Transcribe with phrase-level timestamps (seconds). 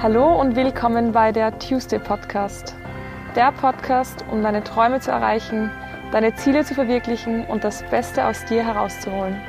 [0.00, 2.76] Hallo und willkommen bei der Tuesday Podcast.
[3.34, 5.72] Der Podcast, um deine Träume zu erreichen,
[6.12, 9.40] deine Ziele zu verwirklichen und das Beste aus dir herauszuholen.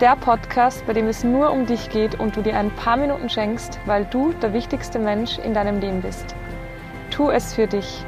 [0.00, 3.28] Der Podcast, bei dem es nur um dich geht und du dir ein paar Minuten
[3.28, 6.36] schenkst, weil du der wichtigste Mensch in deinem Leben bist.
[7.10, 8.04] Tu es für dich.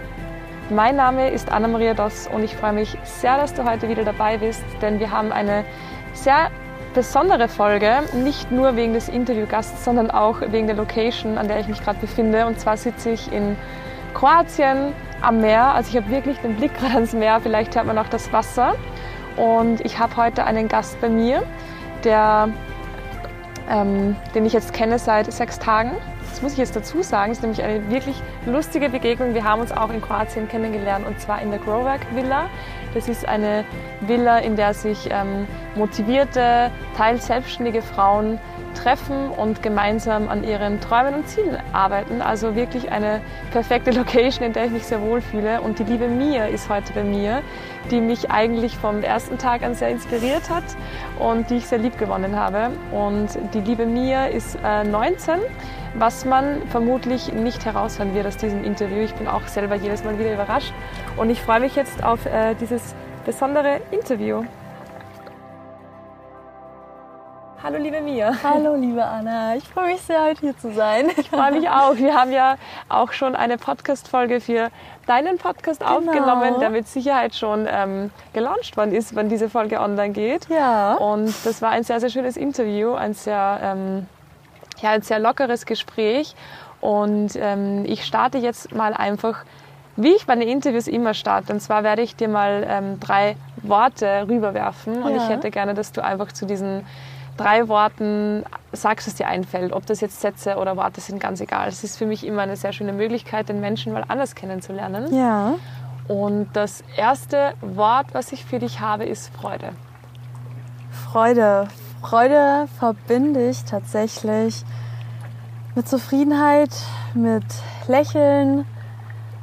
[0.71, 4.39] Mein Name ist Anna-Maria Doss und ich freue mich sehr, dass du heute wieder dabei
[4.39, 5.65] bist, denn wir haben eine
[6.13, 6.53] sehr
[6.93, 11.69] besondere Folge, nicht nur wegen des Interviewgasts, sondern auch wegen der Location, an der ich
[11.69, 12.47] mich gerade befinde.
[12.47, 13.57] Und zwar sitze ich in
[14.15, 15.75] Kroatien am Meer.
[15.75, 18.75] Also ich habe wirklich den Blick gerade ans Meer, vielleicht hört man auch das Wasser.
[19.37, 21.43] Und ich habe heute einen Gast bei mir,
[22.05, 22.51] der,
[23.71, 25.93] ähm, den ich jetzt kenne seit sechs Tagen.
[26.29, 29.35] Das muss ich jetzt dazu sagen, es ist nämlich eine wirklich lustige Begegnung.
[29.35, 32.49] Wir haben uns auch in Kroatien kennengelernt und zwar in der Growwerk Villa.
[32.95, 33.65] Das ist eine
[34.01, 35.47] Villa, in der sich ähm,
[35.77, 38.39] motivierte, teils selbstständige Frauen
[38.75, 42.23] treffen und gemeinsam an ihren Träumen und Zielen arbeiten.
[42.23, 43.21] Also wirklich eine
[43.51, 45.61] perfekte Location, in der ich mich sehr wohl fühle.
[45.61, 47.43] Und die liebe Mia ist heute bei mir,
[47.91, 50.65] die mich eigentlich vom ersten Tag an sehr inspiriert hat
[51.19, 52.71] und die ich sehr lieb gewonnen habe.
[52.91, 55.41] Und die liebe Mia ist äh, 19
[55.95, 59.03] was man vermutlich nicht heraushören wird aus diesem Interview.
[59.03, 60.73] Ich bin auch selber jedes Mal wieder überrascht
[61.17, 64.45] und ich freue mich jetzt auf äh, dieses besondere Interview.
[67.63, 68.33] Hallo liebe Mia.
[68.43, 69.55] Hallo liebe Anna.
[69.55, 71.11] Ich freue mich sehr, heute hier zu sein.
[71.17, 71.95] Ich freue mich auch.
[71.97, 72.57] Wir haben ja
[72.89, 74.71] auch schon eine Podcast-Folge für
[75.07, 75.99] deinen Podcast genau.
[75.99, 80.49] aufgenommen, der mit Sicherheit schon ähm, gelauncht worden ist, wenn diese Folge online geht.
[80.49, 80.95] Ja.
[80.95, 84.09] Und das war ein sehr, sehr schönes Interview, ein sehr ähm,
[84.83, 86.35] ja, ein sehr lockeres Gespräch.
[86.81, 89.45] Und ähm, ich starte jetzt mal einfach,
[89.97, 91.53] wie ich meine Interviews immer starte.
[91.53, 95.03] Und zwar werde ich dir mal ähm, drei Worte rüberwerfen.
[95.03, 95.17] Und ja.
[95.19, 96.85] ich hätte gerne, dass du einfach zu diesen
[97.37, 99.73] drei Worten sagst, was dir einfällt.
[99.73, 101.69] Ob das jetzt Sätze oder Worte sind, ganz egal.
[101.69, 105.15] Es ist für mich immer eine sehr schöne Möglichkeit, den Menschen mal anders kennenzulernen.
[105.15, 105.55] Ja.
[106.09, 109.71] Und das erste Wort, was ich für dich habe, ist Freude.
[110.91, 111.69] Freude.
[112.03, 114.65] Freude verbinde ich tatsächlich
[115.77, 116.71] mit Zufriedenheit,
[117.15, 117.45] mit
[117.87, 118.67] Lächeln,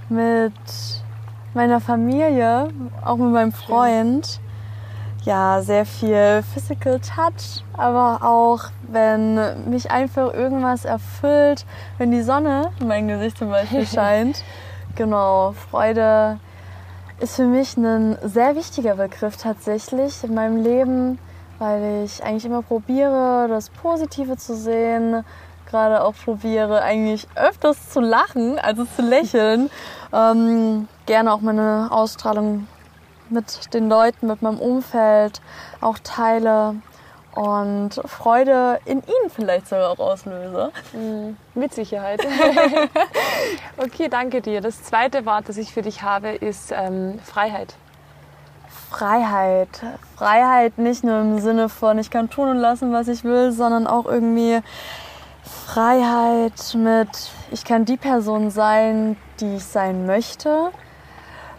[0.10, 0.54] mit
[1.54, 2.68] meiner Familie,
[3.04, 4.42] auch mit meinem Freund.
[5.24, 11.66] Ja, sehr viel Physical Touch, aber auch wenn mich einfach irgendwas erfüllt,
[11.98, 14.44] wenn die Sonne in mein Gesicht zum Beispiel scheint.
[14.96, 16.40] Genau, Freude
[17.20, 21.20] ist für mich ein sehr wichtiger Begriff tatsächlich in meinem Leben
[21.60, 25.24] weil ich eigentlich immer probiere, das Positive zu sehen,
[25.70, 29.70] gerade auch probiere, eigentlich öfters zu lachen, also zu lächeln.
[30.12, 32.68] Ähm, gerne auch meine Ausstrahlung
[33.30, 35.42] mit den Leuten, mit meinem Umfeld
[35.82, 36.76] auch teile
[37.36, 40.72] und Freude in ihnen vielleicht sogar auch auslöse.
[40.94, 42.26] Mhm, mit Sicherheit.
[43.78, 44.62] okay, danke dir.
[44.62, 47.76] Das zweite Wort, das ich für dich habe, ist ähm, Freiheit.
[48.90, 49.82] Freiheit.
[50.18, 53.86] Freiheit nicht nur im Sinne von, ich kann tun und lassen, was ich will, sondern
[53.86, 54.62] auch irgendwie
[55.44, 57.10] Freiheit mit,
[57.52, 60.72] ich kann die Person sein, die ich sein möchte.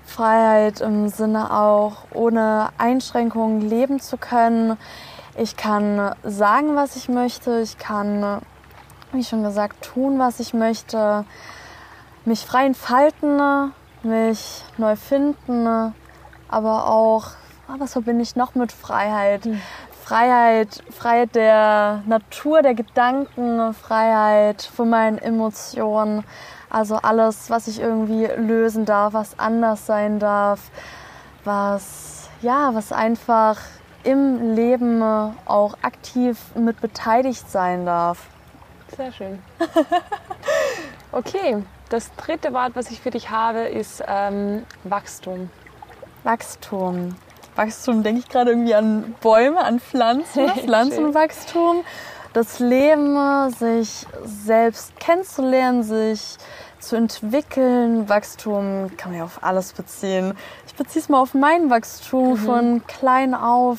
[0.05, 4.77] Freiheit im Sinne auch, ohne Einschränkungen leben zu können.
[5.39, 7.61] Ich kann sagen, was ich möchte.
[7.61, 8.43] Ich kann,
[9.13, 11.25] wie schon gesagt, tun, was ich möchte.
[12.25, 15.95] Mich frei entfalten, mich neu finden
[16.50, 17.27] aber auch,
[17.69, 19.47] ah, was verbinde ich noch mit Freiheit?
[19.47, 19.61] Mhm.
[20.03, 26.25] Freiheit, Freiheit der Natur, der Gedanken, Freiheit von meinen Emotionen.
[26.69, 30.71] Also alles, was ich irgendwie lösen darf, was anders sein darf,
[31.44, 33.59] was, ja, was einfach
[34.03, 35.03] im Leben
[35.47, 38.27] auch aktiv mit beteiligt sein darf.
[38.97, 39.39] Sehr schön.
[41.12, 45.50] okay, das dritte Wort, was ich für dich habe, ist ähm, Wachstum.
[46.25, 47.17] Wachstum.
[47.57, 51.84] Wachstum denke ich gerade irgendwie an Bäume, an Pflanzen, Pflanzenwachstum.
[52.33, 56.37] Das Leben, sich selbst kennenzulernen, sich
[56.78, 58.09] zu entwickeln.
[58.09, 60.34] Wachstum kann man ja auf alles beziehen.
[60.67, 62.37] Ich beziehe es mal auf mein Wachstum mhm.
[62.37, 63.78] von klein auf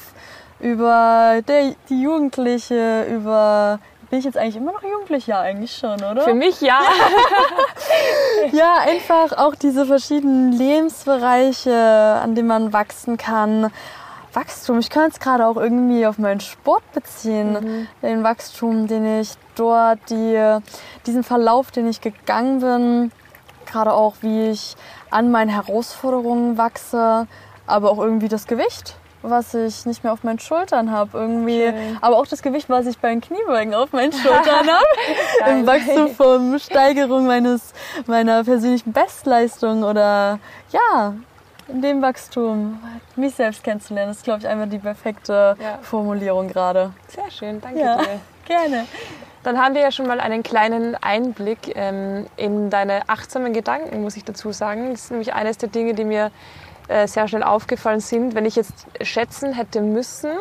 [0.60, 3.80] über der, die Jugendliche, über
[4.12, 5.26] bin ich jetzt eigentlich immer noch jugendlich?
[5.26, 6.22] Ja, eigentlich schon, oder?
[6.22, 6.82] Für mich ja.
[8.52, 13.72] ja, einfach auch diese verschiedenen Lebensbereiche, an denen man wachsen kann.
[14.34, 17.54] Wachstum, ich kann es gerade auch irgendwie auf meinen Sport beziehen.
[17.54, 17.88] Mhm.
[18.02, 20.58] Den Wachstum, den ich dort, die,
[21.06, 23.12] diesen Verlauf, den ich gegangen bin.
[23.66, 24.76] Gerade auch, wie ich
[25.10, 27.28] an meinen Herausforderungen wachse,
[27.66, 31.70] aber auch irgendwie das Gewicht was ich nicht mehr auf meinen Schultern habe irgendwie.
[31.70, 31.98] Schön.
[32.02, 35.50] Aber auch das Gewicht, was ich beim Kniebeugen auf meinen Schultern habe.
[35.50, 37.74] Im Wachstum von Steigerung meines,
[38.08, 40.40] meiner persönlichen Bestleistung oder
[40.72, 41.14] ja,
[41.68, 42.80] in dem Wachstum,
[43.16, 45.80] mich selbst kennenzulernen, das ist, glaube ich, einfach die perfekte ja.
[45.82, 46.92] Formulierung gerade.
[47.08, 48.20] Sehr schön, danke ja, dir.
[48.46, 48.86] Gerne.
[49.44, 54.16] Dann haben wir ja schon mal einen kleinen Einblick ähm, in deine achtsamen Gedanken, muss
[54.16, 54.92] ich dazu sagen.
[54.92, 56.32] Das ist nämlich eines der Dinge, die mir
[56.92, 58.36] äh, sehr schnell aufgefallen sind.
[58.36, 60.32] Wenn ich jetzt schätzen hätte müssen,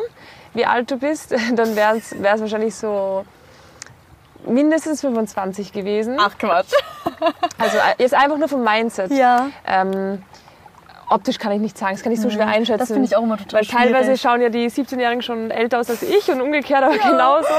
[0.53, 3.25] wie alt du bist, dann wäre es wahrscheinlich so
[4.45, 6.17] mindestens 25 gewesen.
[6.19, 6.73] Ach Quatsch.
[7.59, 9.11] Also äh, jetzt einfach nur vom Mindset.
[9.11, 9.51] Ja.
[9.67, 10.23] Ähm,
[11.07, 12.53] optisch kann ich nicht sagen, das kann ich so schwer mhm.
[12.53, 12.79] einschätzen.
[12.79, 14.21] Das finde ich auch immer total Weil teilweise schwierig.
[14.21, 17.11] schauen ja die 17-Jährigen schon älter aus als ich und umgekehrt aber ja.
[17.11, 17.53] genauso.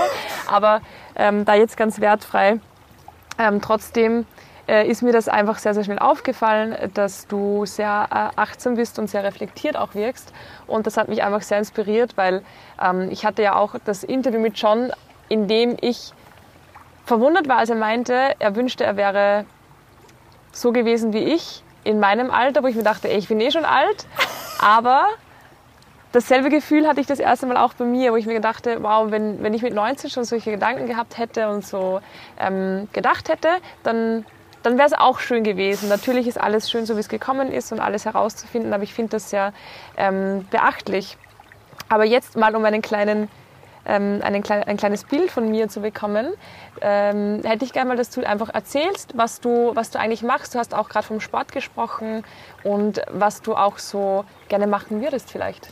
[0.50, 0.80] Aber
[1.14, 2.58] ähm, da jetzt ganz wertfrei.
[3.38, 4.26] Ähm, trotzdem
[4.66, 9.10] ist mir das einfach sehr, sehr schnell aufgefallen, dass du sehr äh, achtsam bist und
[9.10, 10.32] sehr reflektiert auch wirkst.
[10.66, 12.42] Und das hat mich einfach sehr inspiriert, weil
[12.80, 14.92] ähm, ich hatte ja auch das Interview mit John,
[15.28, 16.12] in dem ich
[17.04, 19.44] verwundert war, als er meinte, er wünschte, er wäre
[20.52, 23.50] so gewesen wie ich in meinem Alter, wo ich mir dachte, ey, ich bin eh
[23.50, 24.06] schon alt,
[24.60, 25.06] aber
[26.12, 29.10] dasselbe Gefühl hatte ich das erste Mal auch bei mir, wo ich mir dachte, wow,
[29.10, 32.00] wenn, wenn ich mit 19 schon solche Gedanken gehabt hätte und so
[32.38, 33.48] ähm, gedacht hätte,
[33.82, 34.24] dann,
[34.62, 35.88] dann wäre es auch schön gewesen.
[35.88, 39.12] Natürlich ist alles schön, so wie es gekommen ist und alles herauszufinden, aber ich finde
[39.12, 39.52] das sehr
[39.96, 41.16] ähm, beachtlich.
[41.88, 43.28] Aber jetzt mal um einen kleinen
[43.84, 46.32] ähm, einen ein kleines Bild von mir zu bekommen,
[46.80, 50.54] ähm, hätte ich gerne mal, dass du einfach erzählst, was du, was du eigentlich machst.
[50.54, 52.24] Du hast auch gerade vom Sport gesprochen
[52.62, 55.68] und was du auch so gerne machen würdest vielleicht.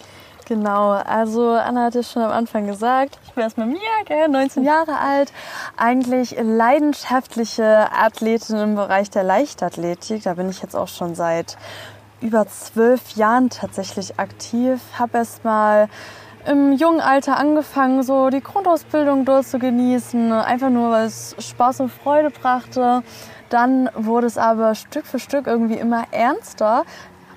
[0.51, 4.99] Genau, also Anna hat es schon am Anfang gesagt, ich bin erstmal Mia, 19 Jahre
[4.99, 5.33] alt,
[5.77, 10.25] eigentlich leidenschaftliche Athletin im Bereich der Leichtathletik.
[10.25, 11.57] Da bin ich jetzt auch schon seit
[12.21, 14.81] über zwölf Jahren tatsächlich aktiv.
[14.99, 15.89] Habe erstmal
[16.47, 21.79] im jungen Alter angefangen, so die Grundausbildung dort zu genießen, einfach nur, weil es Spaß
[21.79, 23.05] und Freude brachte.
[23.51, 26.83] Dann wurde es aber Stück für Stück irgendwie immer ernster.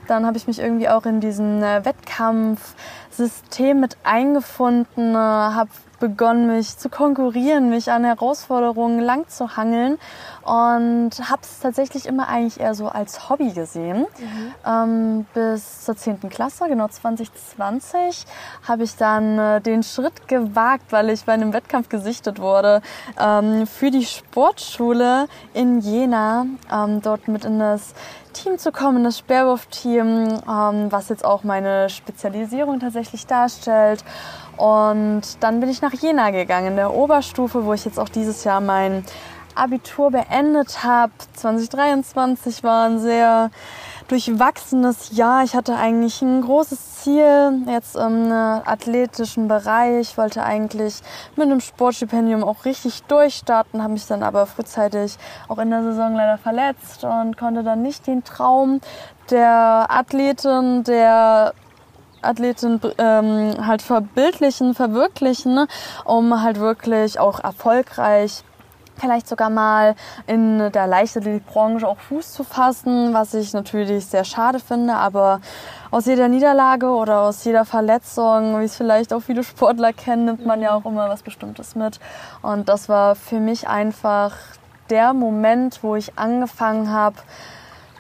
[0.07, 5.69] Dann habe ich mich irgendwie auch in diesen äh, Wettkampfsystem mit eingefunden, äh, habe
[6.03, 9.97] begonnen, mich zu konkurrieren, mich an Herausforderungen lang zu hangeln
[10.41, 13.99] und habe es tatsächlich immer eigentlich eher so als Hobby gesehen.
[14.19, 14.53] Mhm.
[14.65, 16.29] Ähm, bis zur 10.
[16.29, 18.25] Klasse, genau 2020,
[18.67, 22.81] habe ich dann äh, den Schritt gewagt, weil ich bei einem Wettkampf gesichtet wurde,
[23.17, 27.93] ähm, für die Sportschule in Jena, ähm, dort mit in das
[28.33, 34.03] Team zu kommen, das Speerwurf-Team, ähm, was jetzt auch meine Spezialisierung tatsächlich darstellt.
[34.57, 38.43] Und dann bin ich nach Jena gegangen, in der Oberstufe, wo ich jetzt auch dieses
[38.43, 39.05] Jahr mein
[39.55, 41.13] Abitur beendet habe.
[41.33, 43.51] 2023 war ein sehr
[44.13, 45.43] durchwachsenes Jahr.
[45.43, 50.11] Ich hatte eigentlich ein großes Ziel jetzt im athletischen Bereich.
[50.11, 51.01] Ich wollte eigentlich
[51.35, 55.17] mit einem Sportstipendium auch richtig durchstarten, habe mich dann aber frühzeitig
[55.47, 58.81] auch in der Saison leider verletzt und konnte dann nicht den Traum
[59.31, 61.55] der Athletin, der
[62.21, 65.65] Athletin ähm, halt verbildlichen, verwirklichen,
[66.05, 68.43] um halt wirklich auch erfolgreich
[68.97, 69.95] vielleicht sogar mal
[70.27, 75.41] in der Leichtathletikbranche auch Fuß zu fassen, was ich natürlich sehr schade finde, aber
[75.91, 80.45] aus jeder Niederlage oder aus jeder Verletzung, wie es vielleicht auch viele Sportler kennen, nimmt
[80.45, 81.99] man ja auch immer was Bestimmtes mit.
[82.41, 84.33] Und das war für mich einfach
[84.89, 87.17] der Moment, wo ich angefangen habe,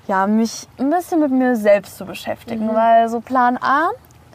[0.07, 2.75] ja, mich ein bisschen mit mir selbst zu beschäftigen, mhm.
[2.75, 3.89] weil so Plan A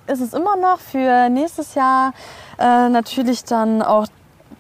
[0.07, 2.13] ist es immer noch für nächstes Jahr
[2.59, 4.07] äh, natürlich dann auch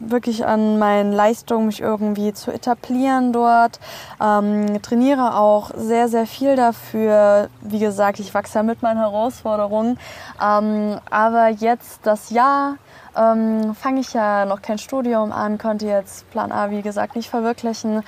[0.00, 3.81] wirklich an meinen Leistungen mich irgendwie zu etablieren dort.
[4.21, 7.49] Ähm, trainiere auch sehr, sehr viel dafür.
[7.61, 9.99] Wie gesagt, ich wachse ja mit meinen Herausforderungen.
[10.43, 12.76] Ähm, aber jetzt das Jahr
[13.17, 17.28] ähm, fange ich ja noch kein Studium an, konnte jetzt Plan A, wie gesagt, nicht
[17.28, 18.02] verwirklichen.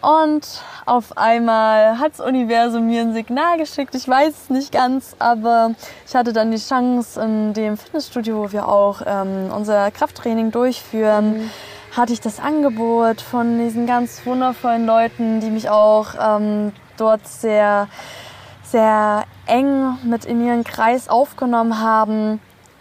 [0.00, 3.94] Und auf einmal hat das Universum mir ein Signal geschickt.
[3.94, 5.74] Ich weiß es nicht ganz, aber
[6.06, 11.38] ich hatte dann die Chance, in dem Fitnessstudio, wo wir auch ähm, unser Krafttraining durchführen,
[11.38, 11.50] mhm.
[11.96, 17.88] hatte ich das Angebot von diesen ganz wundervollen Leuten, die mich auch ähm, dort sehr,
[18.62, 22.40] sehr eng mit in ihren Kreis aufgenommen haben.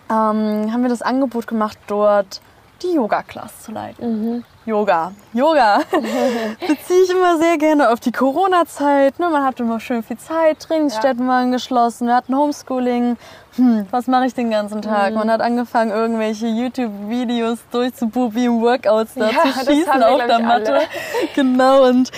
[0.09, 2.41] Ähm, haben wir das Angebot gemacht, dort
[2.83, 4.35] die Yoga-Class zu leiten.
[4.35, 4.43] Mhm.
[4.65, 5.11] Yoga.
[5.33, 9.19] Yoga beziehe ich immer sehr gerne auf die Corona-Zeit.
[9.19, 9.29] Ne?
[9.29, 11.31] Man hatte immer schön viel Zeit, Trainingsstätten ja.
[11.31, 13.17] waren geschlossen, wir hatten Homeschooling.
[13.55, 15.11] Hm, was mache ich den ganzen Tag?
[15.11, 15.19] Mhm.
[15.19, 20.73] Man hat angefangen, irgendwelche YouTube-Videos durchzuprobieren, Workouts da ja, zu schießen auf der Matte.
[20.73, 20.87] Alle.
[21.35, 22.11] Genau, und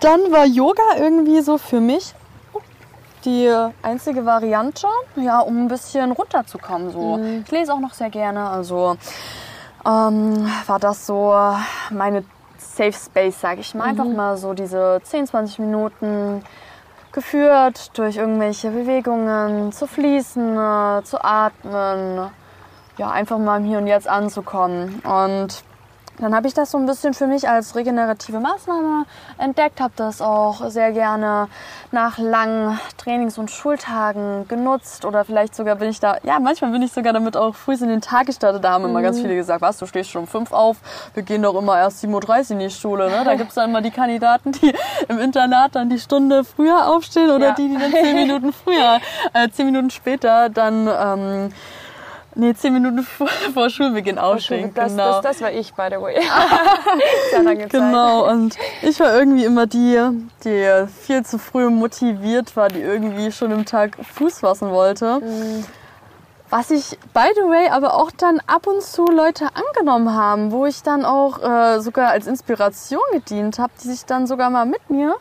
[0.00, 2.14] dann war Yoga irgendwie so für mich
[3.24, 3.50] die
[3.82, 4.86] einzige Variante,
[5.16, 6.90] ja, um ein bisschen runterzukommen.
[6.90, 7.16] So.
[7.16, 7.44] Mhm.
[7.46, 8.96] Ich lese auch noch sehr gerne, also
[9.86, 11.34] ähm, war das so
[11.90, 12.24] meine
[12.58, 13.84] Safe Space, sage ich mal.
[13.84, 14.16] Einfach mhm.
[14.16, 16.42] mal so diese 10, 20 Minuten
[17.12, 22.28] geführt durch irgendwelche Bewegungen, zu fließen, äh, zu atmen,
[22.96, 25.00] ja, einfach mal im Hier und Jetzt anzukommen.
[25.04, 25.62] Und
[26.18, 29.04] dann habe ich das so ein bisschen für mich als regenerative Maßnahme
[29.38, 31.48] entdeckt, habe das auch sehr gerne
[31.90, 36.82] nach langen Trainings- und Schultagen genutzt oder vielleicht sogar bin ich da, ja, manchmal bin
[36.82, 38.62] ich sogar damit auch früh in den Tag gestartet.
[38.62, 39.04] Da haben immer mhm.
[39.04, 40.76] ganz viele gesagt, was, du stehst schon um fünf auf,
[41.14, 43.10] wir gehen doch immer erst 7.30 Uhr in die Schule.
[43.10, 43.22] Ne?
[43.24, 44.72] Da gibt es dann immer die Kandidaten, die
[45.08, 47.54] im Internat dann die Stunde früher aufstehen oder ja.
[47.54, 49.00] die, die dann zehn Minuten früher,
[49.32, 50.88] äh, zehn Minuten später dann...
[50.88, 51.52] Ähm,
[52.36, 54.72] Nee, zehn Minuten vor, vor Schulbeginn aufstehen.
[54.74, 55.20] Das, genau.
[55.20, 56.20] das, das war ich, by the way.
[57.30, 57.70] Sehr lange Zeit.
[57.70, 60.00] Genau, und ich war irgendwie immer die,
[60.44, 65.20] die viel zu früh motiviert war, die irgendwie schon im Tag Fuß fassen wollte.
[65.20, 65.64] Mhm.
[66.50, 70.66] Was ich, by the way, aber auch dann ab und zu Leute angenommen haben, wo
[70.66, 74.90] ich dann auch äh, sogar als Inspiration gedient habe, die sich dann sogar mal mit
[74.90, 75.16] mir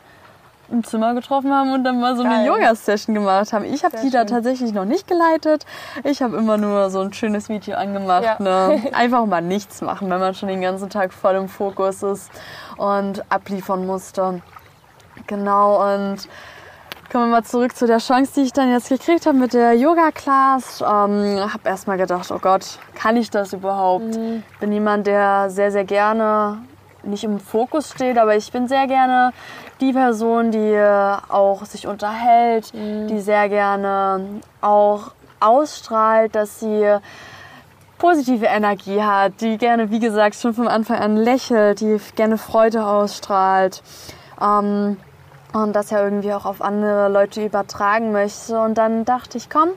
[0.70, 2.34] im Zimmer getroffen haben und dann mal so Geil.
[2.34, 3.66] eine Yoga-Session gemacht haben.
[3.66, 4.12] Ich habe die schön.
[4.12, 5.66] da tatsächlich noch nicht geleitet.
[6.04, 8.24] Ich habe immer nur so ein schönes Video angemacht.
[8.24, 8.38] Ja.
[8.40, 8.82] Ne?
[8.94, 12.32] Einfach mal nichts machen, wenn man schon den ganzen Tag voll im Fokus ist
[12.78, 14.42] und abliefern musste.
[15.28, 16.28] Genau, und
[17.12, 19.74] kommen wir mal zurück zu der Chance, die ich dann jetzt gekriegt habe mit der
[19.76, 20.82] Yoga-Class.
[20.82, 24.18] Ähm, habe erstmal gedacht, oh Gott, kann ich das überhaupt?
[24.18, 24.44] Mhm.
[24.60, 26.64] Bin jemand, der sehr, sehr gerne
[27.04, 29.32] nicht im Fokus steht, aber ich bin sehr gerne
[29.82, 30.78] die Person, die
[31.30, 33.08] auch sich unterhält, mhm.
[33.08, 36.98] die sehr gerne auch ausstrahlt, dass sie
[37.98, 42.86] positive Energie hat, die gerne, wie gesagt, schon vom Anfang an lächelt, die gerne Freude
[42.86, 43.82] ausstrahlt.
[44.42, 44.98] Ähm,
[45.54, 48.60] und das ja irgendwie auch auf andere Leute übertragen möchte.
[48.60, 49.70] Und dann dachte ich, komm,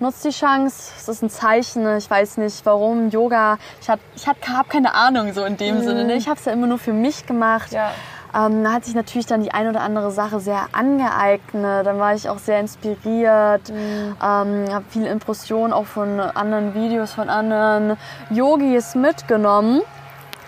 [0.00, 0.92] nutz die Chance.
[0.96, 1.96] Es ist ein Zeichen.
[1.96, 3.58] Ich weiß nicht, warum Yoga.
[3.80, 5.82] Ich habe ich hab, hab keine Ahnung so in dem mhm.
[5.82, 6.04] Sinne.
[6.04, 6.14] Ne?
[6.16, 7.72] Ich habe es ja immer nur für mich gemacht.
[7.72, 7.92] Ja.
[8.34, 11.86] Ähm, da hat sich natürlich dann die ein oder andere Sache sehr angeeignet.
[11.86, 14.16] Dann war ich auch sehr inspiriert, mhm.
[14.22, 17.96] ähm, habe viele Impressionen auch von anderen Videos, von anderen
[18.30, 19.82] Yogis mitgenommen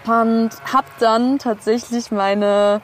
[0.06, 2.80] und habe dann tatsächlich meine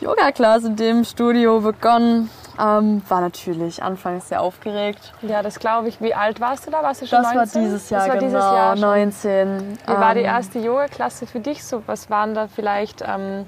[0.00, 2.28] Yoga-Class in dem Studio begonnen.
[2.60, 5.12] Ähm, war natürlich anfangs sehr aufgeregt.
[5.22, 6.00] Ja, das glaube ich.
[6.00, 6.82] Wie alt warst du da?
[6.82, 7.62] Warst du schon das 19?
[7.62, 9.78] war dieses Jahr, das war genau, dieses Jahr 19.
[9.86, 11.64] Wie ähm, war die ähm, erste Yoga-Klasse für dich?
[11.64, 13.46] So, was waren da vielleicht ähm,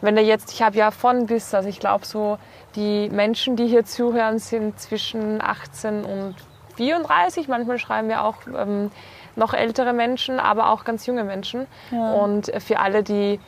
[0.00, 2.38] wenn er jetzt, ich habe ja von bis, also ich glaube so,
[2.76, 6.36] die Menschen, die hier zuhören, sind zwischen 18 und
[6.76, 7.48] 34.
[7.48, 8.90] Manchmal schreiben wir auch ähm,
[9.36, 11.66] noch ältere Menschen, aber auch ganz junge Menschen.
[11.90, 12.12] Ja.
[12.14, 13.40] Und für alle, die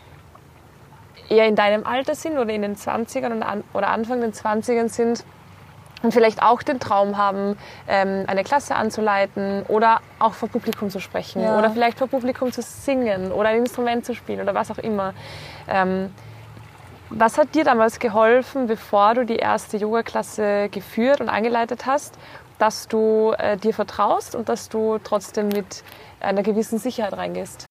[1.28, 4.88] eher in deinem Alter sind oder in den 20ern oder, an, oder Anfang den 20ern
[4.88, 5.24] sind
[6.02, 10.98] und vielleicht auch den Traum haben, ähm, eine Klasse anzuleiten oder auch vor Publikum zu
[10.98, 11.58] sprechen ja.
[11.58, 15.14] oder vielleicht vor Publikum zu singen oder ein Instrument zu spielen oder was auch immer.
[15.68, 16.10] Ähm,
[17.10, 22.14] was hat dir damals geholfen, bevor du die erste Yoga-Klasse geführt und angeleitet hast,
[22.58, 25.82] dass du äh, dir vertraust und dass du trotzdem mit
[26.20, 27.66] einer gewissen Sicherheit reingehst?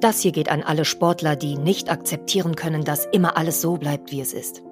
[0.00, 4.10] Das hier geht an alle Sportler, die nicht akzeptieren können, dass immer alles so bleibt,
[4.10, 4.62] wie es ist.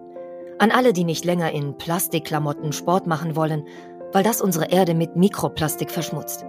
[0.58, 3.64] An alle, die nicht länger in Plastikklamotten Sport machen wollen,
[4.12, 6.44] weil das unsere Erde mit Mikroplastik verschmutzt.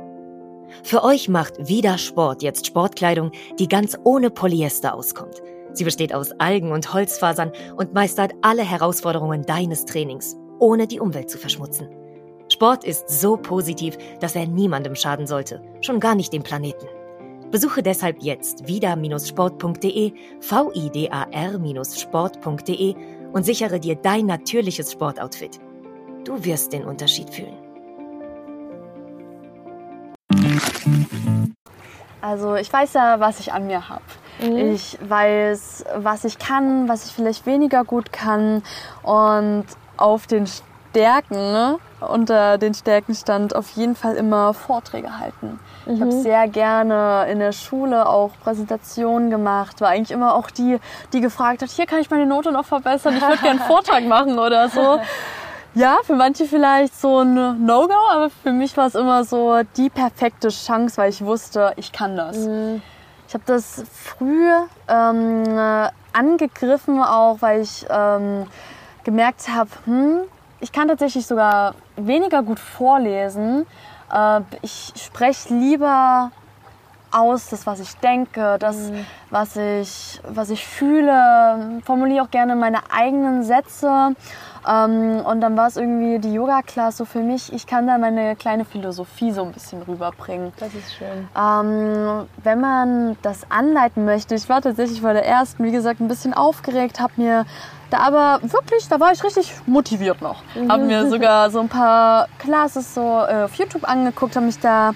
[0.84, 5.42] Für euch macht wieder Sport jetzt Sportkleidung, die ganz ohne Polyester auskommt–
[5.74, 11.30] Sie besteht aus Algen und Holzfasern und meistert alle Herausforderungen deines Trainings, ohne die Umwelt
[11.30, 11.90] zu verschmutzen.
[12.50, 16.88] Sport ist so positiv, dass er niemandem schaden sollte, schon gar nicht dem Planeten.
[17.52, 22.96] Besuche deshalb jetzt vida-sport.de, vidar-sport.de
[23.32, 25.60] und sichere dir dein natürliches Sportoutfit.
[26.26, 27.58] Du wirst den Unterschied fühlen.
[32.22, 34.04] Also ich weiß ja, was ich an mir habe.
[34.44, 34.74] Mhm.
[34.74, 38.62] Ich weiß, was ich kann, was ich vielleicht weniger gut kann.
[39.02, 39.66] Und
[39.98, 45.60] auf den Stärken, ne, unter den Stärken stand auf jeden Fall immer Vorträge halten.
[45.86, 45.94] Mhm.
[45.94, 49.82] Ich habe sehr gerne in der Schule auch Präsentationen gemacht.
[49.82, 50.80] War eigentlich immer auch die,
[51.14, 54.06] die gefragt hat, hier kann ich meine Note noch verbessern, ich würde gerne einen Vortrag
[54.06, 55.00] machen oder so.
[55.76, 59.90] Ja, für manche vielleicht so ein No-Go, aber für mich war es immer so die
[59.90, 62.38] perfekte Chance, weil ich wusste, ich kann das.
[62.38, 62.82] Mhm.
[63.34, 64.48] Ich habe das früh
[64.88, 65.44] ähm,
[66.14, 68.46] angegriffen, auch weil ich ähm,
[69.04, 70.20] gemerkt habe, hm,
[70.60, 73.66] ich kann tatsächlich sogar weniger gut vorlesen.
[74.14, 76.32] Äh, ich spreche lieber
[77.14, 79.06] aus, das, was ich denke, das, mhm.
[79.30, 84.16] was, ich, was ich fühle, formuliere auch gerne meine eigenen Sätze.
[84.68, 88.36] Ähm, und dann war es irgendwie die Yoga-Class so für mich, ich kann da meine
[88.36, 90.54] kleine Philosophie so ein bisschen rüberbringen.
[90.58, 91.28] Das ist schön.
[91.38, 96.08] Ähm, wenn man das anleiten möchte, ich war tatsächlich vor der ersten, wie gesagt, ein
[96.08, 97.46] bisschen aufgeregt, habe mir
[97.90, 100.42] da aber wirklich, da war ich richtig motiviert noch.
[100.56, 100.72] Mhm.
[100.72, 104.94] Habe mir sogar so ein paar Classes so äh, auf YouTube angeguckt, habe mich da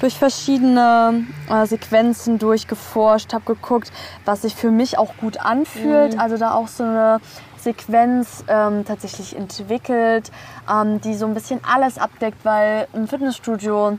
[0.00, 3.92] durch verschiedene äh, Sequenzen durchgeforscht, habe geguckt,
[4.24, 6.14] was sich für mich auch gut anfühlt.
[6.14, 6.20] Mhm.
[6.20, 7.20] Also da auch so eine
[7.58, 10.30] Sequenz ähm, tatsächlich entwickelt,
[10.70, 13.98] ähm, die so ein bisschen alles abdeckt, weil ein Fitnessstudio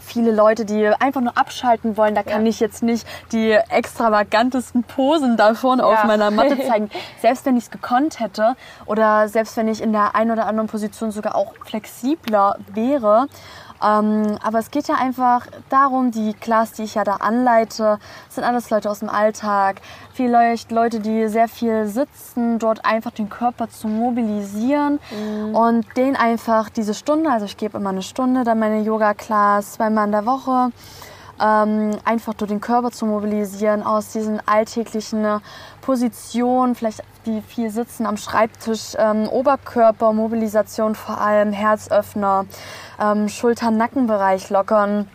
[0.00, 2.14] viele Leute, die einfach nur abschalten wollen.
[2.14, 2.50] Da kann ja.
[2.50, 5.86] ich jetzt nicht die extravagantesten Posen davon ja.
[5.86, 6.90] auf meiner Matte zeigen.
[7.20, 10.68] selbst wenn ich es gekonnt hätte oder selbst wenn ich in der einen oder anderen
[10.68, 13.28] Position sogar auch flexibler wäre,
[13.82, 18.44] ähm, aber es geht ja einfach darum, die Class, die ich ja da anleite, sind
[18.44, 19.80] alles Leute aus dem Alltag.
[20.12, 25.54] Vielleicht Leute, die sehr viel sitzen, dort einfach den Körper zu mobilisieren mhm.
[25.54, 30.06] und den einfach diese Stunde, also ich gebe immer eine Stunde, dann meine Yoga-Class zweimal
[30.06, 30.72] in der Woche,
[31.40, 35.40] ähm, einfach durch den Körper zu mobilisieren aus diesen alltäglichen
[35.80, 42.46] Positionen, vielleicht die viel sitzen am Schreibtisch, ähm, Oberkörpermobilisation vor allem, Herzöffner,
[43.00, 45.08] ähm, Schulter-Nackenbereich lockern.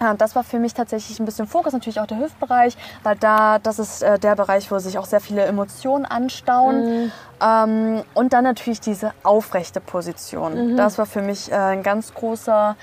[0.00, 3.58] Ja, das war für mich tatsächlich ein bisschen Fokus, natürlich auch der Hüftbereich, weil da,
[3.58, 7.06] das ist äh, der Bereich, wo sich auch sehr viele Emotionen anstauen.
[7.06, 7.12] Mhm.
[7.42, 10.72] Ähm, und dann natürlich diese aufrechte Position.
[10.72, 10.76] Mhm.
[10.76, 12.76] Das war für mich äh, ein ganz großer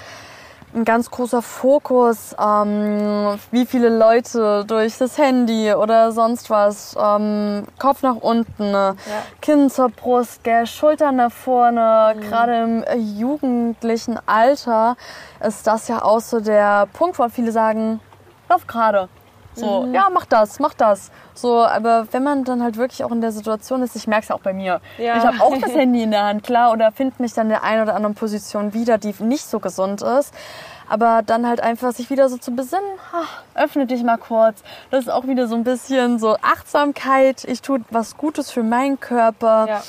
[0.76, 7.64] ein ganz großer Fokus, ähm, wie viele Leute durch das Handy oder sonst was, ähm,
[7.80, 8.96] Kopf nach unten, ja.
[9.42, 12.16] Kinn zur Brust, gell, Schultern nach vorne.
[12.16, 12.22] Mhm.
[12.22, 14.98] Gerade im äh, jugendlichen Alter
[15.46, 18.02] ist das ja auch so der Punkt, wo viele sagen,
[18.50, 19.08] lauf gerade.
[19.56, 19.94] So, mhm.
[19.94, 21.12] ja, mach das, mach das.
[21.34, 24.32] So, aber wenn man dann halt wirklich auch in der Situation ist, ich merke es
[24.32, 24.82] auch bei mir.
[24.98, 25.18] Ja.
[25.18, 27.64] Ich habe auch das Handy in der Hand, klar, oder finde mich dann in der
[27.64, 30.34] einen oder anderen Position wieder, die nicht so gesund ist.
[30.88, 34.62] Aber dann halt einfach sich wieder so zu besinnen, ach, öffne dich mal kurz.
[34.92, 37.44] Das ist auch wieder so ein bisschen so Achtsamkeit.
[37.46, 39.66] Ich tue was Gutes für meinen Körper.
[39.68, 39.84] Ja.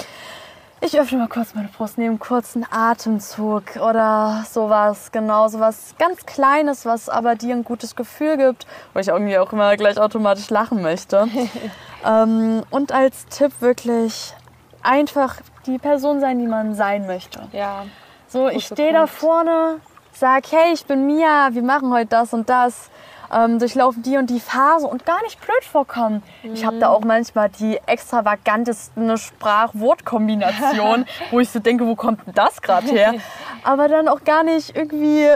[0.83, 6.27] Ich öffne mal kurz meine Brust, nehme einen kurzen Atemzug oder sowas, genau, sowas ganz
[6.27, 10.51] Kleines, was aber dir ein gutes Gefühl gibt, wo ich irgendwie auch immer gleich automatisch
[10.51, 11.29] lachen möchte.
[12.05, 14.35] ähm, und als Tipp wirklich
[14.83, 17.41] einfach die Person sein, die man sein möchte.
[17.53, 17.87] Ja.
[18.29, 19.81] So, ich stehe da vorne,
[20.13, 22.91] sag, hey, ich bin Mia, wir machen heute das und das
[23.33, 26.23] ähm, durchlaufen die und die Phase und gar nicht blöd vorkommen.
[26.43, 26.55] Mhm.
[26.55, 32.35] Ich habe da auch manchmal die extravagantesten Sprach-Wort-Kombinationen, wo ich so denke, wo kommt denn
[32.35, 33.15] das gerade her?
[33.65, 35.29] Aber dann auch gar nicht irgendwie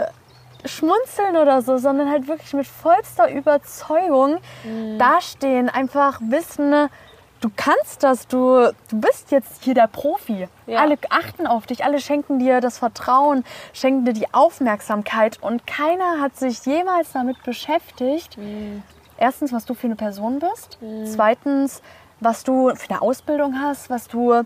[0.65, 4.99] schmunzeln oder so, sondern halt wirklich mit vollster Überzeugung mhm.
[4.99, 6.89] dastehen, einfach wissen,
[7.41, 10.47] du kannst das, du, du bist jetzt hier der Profi.
[10.67, 10.79] Ja.
[10.79, 16.21] Alle achten auf dich, alle schenken dir das Vertrauen, schenken dir die Aufmerksamkeit und keiner
[16.21, 18.37] hat sich jemals damit beschäftigt.
[18.37, 18.83] Mhm.
[19.17, 20.77] Erstens, was du für eine Person bist.
[20.81, 21.05] Mhm.
[21.05, 21.81] Zweitens,
[22.19, 24.43] was du für eine Ausbildung hast, was du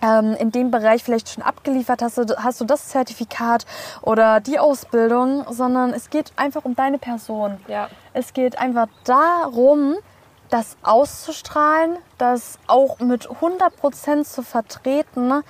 [0.00, 3.66] ähm, in dem Bereich vielleicht schon abgeliefert hast, hast du das Zertifikat
[4.02, 7.58] oder die Ausbildung, sondern es geht einfach um deine Person.
[7.66, 7.88] Ja.
[8.12, 9.96] Es geht einfach darum,
[10.50, 15.42] das auszustrahlen, das auch mit 100% zu vertreten,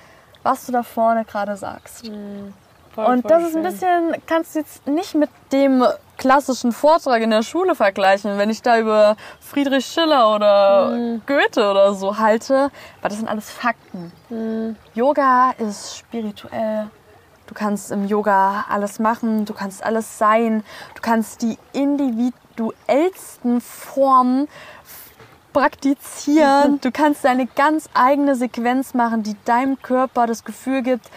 [0.43, 2.05] was du da vorne gerade sagst.
[2.05, 2.53] Mhm.
[2.93, 5.85] Voll, und voll das ist ein bisschen, kannst du jetzt nicht mit dem
[6.17, 11.21] klassischen Vortrag in der Schule vergleichen, wenn ich da über Friedrich Schiller oder mhm.
[11.25, 14.11] Goethe oder so halte, weil das sind alles Fakten.
[14.29, 14.75] Mhm.
[14.93, 16.89] Yoga ist spirituell.
[17.47, 24.47] Du kannst im Yoga alles machen, du kannst alles sein, du kannst die individuellsten Formen
[25.53, 26.79] praktizieren.
[26.81, 31.09] Du kannst deine ganz eigene Sequenz machen, die deinem Körper das Gefühl gibt,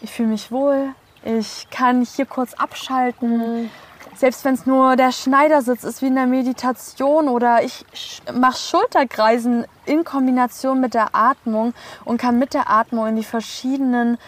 [0.00, 3.38] ich fühle mich wohl, ich kann hier kurz abschalten.
[3.62, 3.70] Mhm.
[4.16, 7.84] Selbst wenn es nur der Schneidersitz ist wie in der Meditation oder ich
[8.34, 11.72] mache Schulterkreisen in Kombination mit der Atmung
[12.04, 14.18] und kann mit der Atmung in die verschiedenen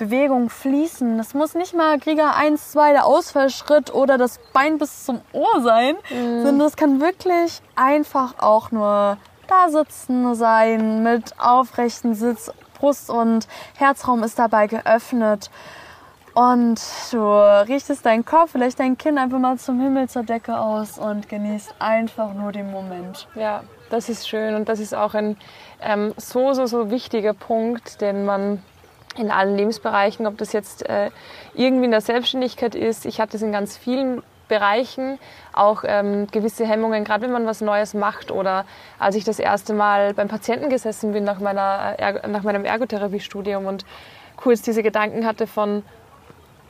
[0.00, 1.18] Bewegung fließen.
[1.18, 5.60] Das muss nicht mal Krieger 1, 2, der Ausfallschritt oder das Bein bis zum Ohr
[5.60, 6.42] sein, mhm.
[6.42, 13.46] sondern es kann wirklich einfach auch nur da sitzen sein mit aufrechten Sitz, Brust und
[13.76, 15.50] Herzraum ist dabei geöffnet.
[16.32, 17.20] Und du
[17.68, 21.74] richtest deinen Kopf, vielleicht dein Kinn einfach mal zum Himmel zur Decke aus und genießt
[21.78, 23.26] einfach nur den Moment.
[23.34, 25.36] Ja, das ist schön und das ist auch ein
[25.82, 28.62] ähm, so, so, so wichtiger Punkt, den man
[29.20, 31.10] in allen Lebensbereichen, ob das jetzt äh,
[31.54, 33.06] irgendwie in der Selbstständigkeit ist.
[33.06, 35.18] Ich hatte es in ganz vielen Bereichen
[35.52, 38.66] auch ähm, gewisse Hemmungen, gerade wenn man was Neues macht oder
[38.98, 43.86] als ich das erste Mal beim Patienten gesessen bin nach, meiner, nach meinem Ergotherapiestudium und
[44.36, 45.84] kurz diese Gedanken hatte von,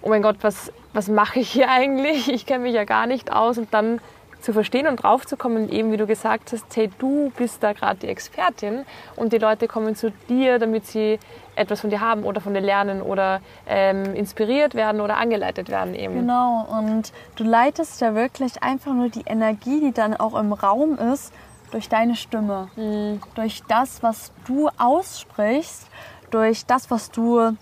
[0.03, 2.31] oh mein Gott, was, was mache ich hier eigentlich?
[2.31, 4.01] Ich kenne mich ja gar nicht aus und dann
[4.41, 8.09] zu verstehen und draufzukommen, eben wie du gesagt hast, hey, du bist da gerade die
[8.09, 8.85] Expertin
[9.17, 11.19] und die Leute kommen zu dir, damit sie
[11.57, 15.95] etwas von dir haben oder von dir lernen oder ähm, inspiriert werden oder angeleitet werden
[15.95, 16.15] eben.
[16.15, 20.99] Genau, und du leitest ja wirklich einfach nur die Energie, die dann auch im Raum
[20.99, 21.33] ist,
[21.71, 23.21] durch deine Stimme, mhm.
[23.35, 25.87] durch das, was du aussprichst,
[26.31, 27.57] durch das, was du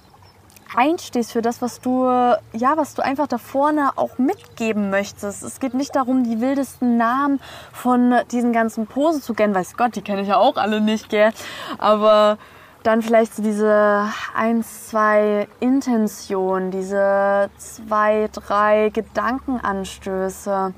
[0.74, 5.42] einstehst für das, was du, ja, was du einfach da vorne auch mitgeben möchtest.
[5.42, 7.40] Es geht nicht darum, die wildesten Namen
[7.72, 9.54] von diesen ganzen Posen zu kennen.
[9.54, 11.32] Weiß Gott, die kenne ich ja auch alle nicht, gell?
[11.78, 12.38] Aber
[12.82, 20.72] dann vielleicht so diese ein, zwei Intentionen, diese zwei, drei Gedankenanstöße.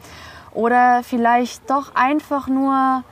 [0.53, 3.05] Oder vielleicht doch einfach nur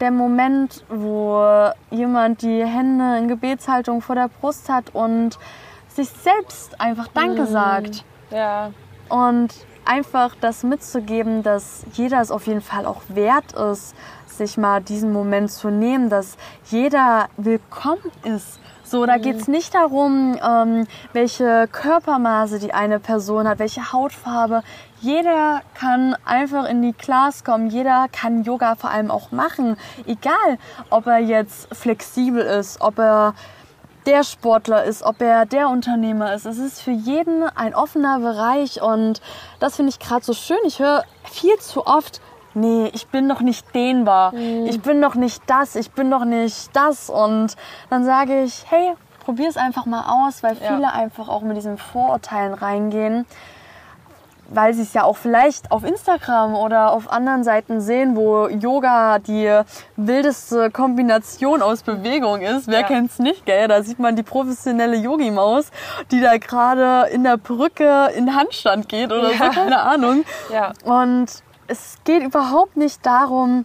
[0.00, 5.38] der Moment, wo jemand die Hände in Gebetshaltung vor der Brust hat und
[5.94, 7.46] sich selbst einfach Danke mhm.
[7.46, 8.04] sagt.
[8.30, 8.72] Ja.
[9.08, 9.54] Und
[9.84, 13.94] einfach das mitzugeben, dass jeder es auf jeden Fall auch wert ist,
[14.26, 16.36] sich mal diesen Moment zu nehmen, dass
[16.70, 18.58] jeder willkommen ist.
[18.82, 19.22] So, da mhm.
[19.22, 24.62] geht es nicht darum, ähm, welche Körpermaße die eine Person hat, welche Hautfarbe.
[25.00, 29.76] Jeder kann einfach in die Class kommen, jeder kann Yoga vor allem auch machen.
[30.06, 30.58] Egal,
[30.90, 33.34] ob er jetzt flexibel ist, ob er
[34.06, 36.46] der Sportler ist, ob er der Unternehmer ist.
[36.46, 39.20] Es ist für jeden ein offener Bereich und
[39.60, 40.58] das finde ich gerade so schön.
[40.66, 42.20] Ich höre viel zu oft,
[42.54, 44.66] nee, ich bin doch nicht dehnbar, mhm.
[44.66, 47.56] ich bin doch nicht das, ich bin doch nicht das und
[47.90, 50.90] dann sage ich, hey, probier es einfach mal aus, weil viele ja.
[50.90, 53.26] einfach auch mit diesen Vorurteilen reingehen
[54.48, 59.18] weil sie es ja auch vielleicht auf Instagram oder auf anderen Seiten sehen, wo Yoga
[59.18, 59.60] die
[59.96, 62.68] wildeste Kombination aus Bewegung ist.
[62.68, 62.86] Wer ja.
[62.86, 63.68] kennt's nicht, gell?
[63.68, 65.70] Da sieht man die professionelle Yogi-Maus,
[66.10, 69.38] die da gerade in der Brücke in Handstand geht oder ja.
[69.38, 70.24] so, keine Ahnung.
[70.52, 70.72] Ja.
[70.84, 71.26] Und
[71.66, 73.64] es geht überhaupt nicht darum,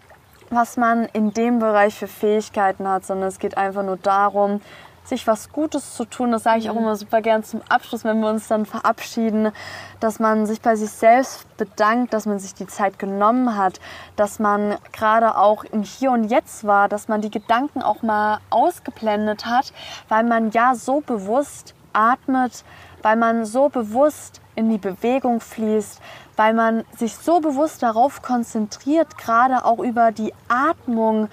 [0.50, 4.62] was man in dem Bereich für Fähigkeiten hat, sondern es geht einfach nur darum,
[5.10, 6.32] sich was Gutes zu tun.
[6.32, 6.82] Das sage ich auch mhm.
[6.82, 9.52] immer super gern zum Abschluss, wenn wir uns dann verabschieden,
[10.00, 13.80] dass man sich bei sich selbst bedankt, dass man sich die Zeit genommen hat,
[14.16, 18.40] dass man gerade auch im Hier und Jetzt war, dass man die Gedanken auch mal
[18.50, 19.74] ausgeblendet hat,
[20.08, 22.64] weil man ja so bewusst atmet,
[23.02, 26.02] weil man so bewusst in die Bewegung fließt,
[26.36, 31.30] weil man sich so bewusst darauf konzentriert, gerade auch über die Atmung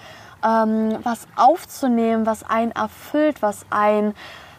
[0.47, 4.15] ähm, was aufzunehmen, was einen erfüllt, was einen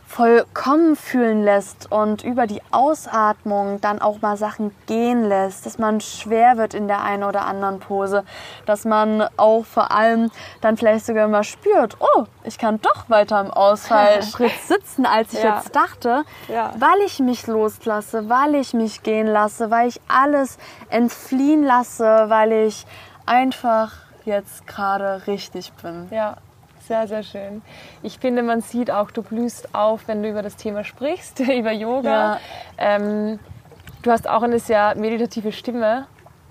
[0.08, 6.00] vollkommen fühlen lässt und über die Ausatmung dann auch mal Sachen gehen lässt, dass man
[6.00, 8.23] schwer wird in der einen oder anderen Pose,
[8.65, 13.41] dass man auch vor allem dann vielleicht sogar mal spürt, oh, ich kann doch weiter
[13.41, 15.58] im Ausfallschritt sitzen, als ich ja.
[15.58, 16.71] jetzt dachte, ja.
[16.80, 20.58] weil ich mich loslasse, weil ich mich gehen lasse, weil ich alles
[20.89, 22.86] entfliehen lasse, weil ich
[23.26, 23.91] einfach
[24.27, 26.07] jetzt gerade richtig bin.
[26.11, 26.37] Ja,
[26.87, 27.61] sehr, sehr schön.
[28.03, 31.71] Ich finde, man sieht auch, du blühst auf, wenn du über das Thema sprichst, über
[31.71, 32.33] Yoga.
[32.33, 32.39] Ja.
[32.77, 33.39] Ähm,
[34.03, 36.05] du hast auch eine sehr meditative Stimme.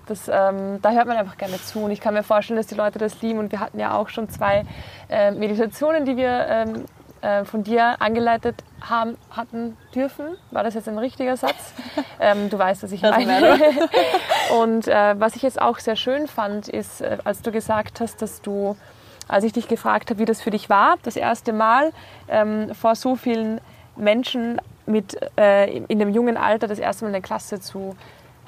[0.07, 1.79] Das, ähm, da hört man einfach gerne zu.
[1.79, 3.39] Und ich kann mir vorstellen, dass die Leute das lieben.
[3.39, 4.65] Und wir hatten ja auch schon zwei
[5.09, 6.85] äh, Meditationen, die wir ähm,
[7.21, 10.37] äh, von dir angeleitet haben, hatten dürfen.
[10.51, 11.73] War das jetzt ein richtiger Satz?
[12.19, 13.59] ähm, du weißt, dass ich meine.
[14.59, 18.21] Und äh, was ich jetzt auch sehr schön fand, ist, äh, als du gesagt hast,
[18.21, 18.75] dass du,
[19.27, 21.91] als ich dich gefragt habe, wie das für dich war, das erste Mal
[22.27, 23.61] ähm, vor so vielen
[23.95, 27.95] Menschen mit äh, in dem jungen Alter das erste Mal eine Klasse zu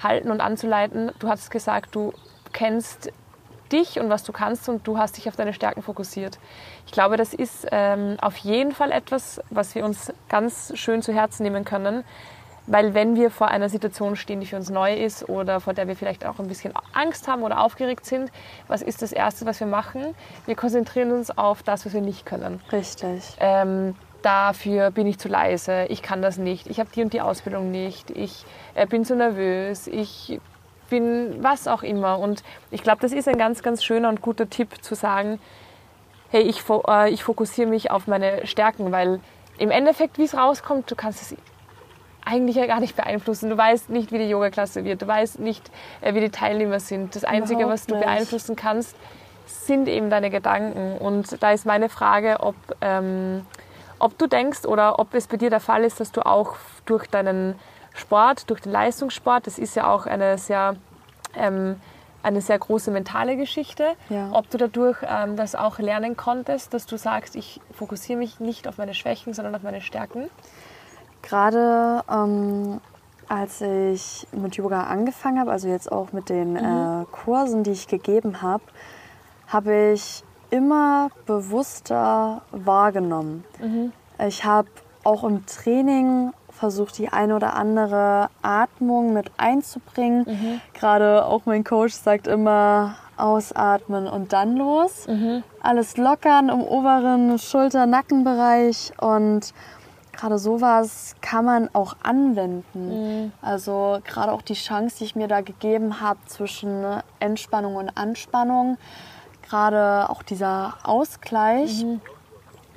[0.02, 1.12] halten und anzuleiten.
[1.20, 2.14] Du hast gesagt, du
[2.54, 3.12] kennst
[3.72, 6.40] dich und was du kannst und du hast dich auf deine Stärken fokussiert.
[6.86, 11.14] Ich glaube, das ist ähm, auf jeden Fall etwas, was wir uns ganz schön zu
[11.14, 12.04] Herzen nehmen können,
[12.68, 15.88] weil wenn wir vor einer Situation stehen, die für uns neu ist oder vor der
[15.88, 18.32] wir vielleicht auch ein bisschen Angst haben oder aufgeregt sind,
[18.68, 20.14] was ist das Erste, was wir machen?
[20.46, 22.62] Wir konzentrieren uns auf das, was wir nicht können.
[22.72, 23.24] Richtig.
[23.40, 27.22] Ähm, dafür bin ich zu leise, ich kann das nicht, ich habe die und die
[27.22, 30.40] Ausbildung nicht, ich äh, bin zu nervös, ich
[30.90, 32.20] bin was auch immer.
[32.20, 35.40] Und ich glaube, das ist ein ganz, ganz schöner und guter Tipp zu sagen,
[36.30, 39.20] hey, ich, äh, ich fokussiere mich auf meine Stärken, weil
[39.58, 41.38] im Endeffekt, wie es rauskommt, du kannst es
[42.26, 43.50] eigentlich ja gar nicht beeinflussen.
[43.50, 45.02] Du weißt nicht, wie die Yoga-Klasse wird.
[45.02, 45.70] Du weißt nicht,
[46.02, 47.16] äh, wie die Teilnehmer sind.
[47.16, 48.06] Das Einzige, Überhaupt was du nicht.
[48.06, 48.96] beeinflussen kannst,
[49.46, 50.98] sind eben deine Gedanken.
[50.98, 53.46] Und da ist meine Frage, ob, ähm,
[53.98, 57.08] ob du denkst oder ob es bei dir der Fall ist, dass du auch durch
[57.08, 57.56] deinen
[58.00, 60.76] Sport, durch den Leistungssport, das ist ja auch eine sehr
[61.36, 61.76] ähm,
[62.22, 63.96] eine sehr große mentale Geschichte.
[64.10, 64.30] Ja.
[64.34, 68.68] Ob du dadurch ähm, das auch lernen konntest, dass du sagst, ich fokussiere mich nicht
[68.68, 70.30] auf meine Schwächen, sondern auf meine Stärken?
[71.22, 72.82] Gerade ähm,
[73.28, 77.88] als ich mit Yoga angefangen habe, also jetzt auch mit den äh, Kursen, die ich
[77.88, 78.64] gegeben habe,
[79.48, 83.44] habe ich immer bewusster wahrgenommen.
[84.28, 84.68] Ich habe
[85.04, 90.26] auch im Training versucht, die eine oder andere Atmung mit einzubringen.
[90.74, 95.08] Gerade auch mein Coach sagt immer, ausatmen und dann los.
[95.62, 99.54] Alles lockern im oberen Schulter-Nackenbereich und
[100.14, 103.32] gerade sowas kann man auch anwenden.
[103.42, 106.84] Also gerade auch die Chance, die ich mir da gegeben habe zwischen
[107.20, 108.78] Entspannung und Anspannung,
[109.48, 111.86] gerade auch dieser Ausgleich.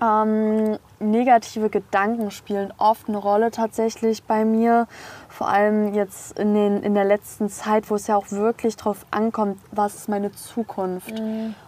[0.00, 4.86] Ähm, negative Gedanken spielen oft eine Rolle tatsächlich bei mir.
[5.28, 9.04] Vor allem jetzt in, den, in der letzten Zeit, wo es ja auch wirklich drauf
[9.10, 11.12] ankommt, was ist meine Zukunft.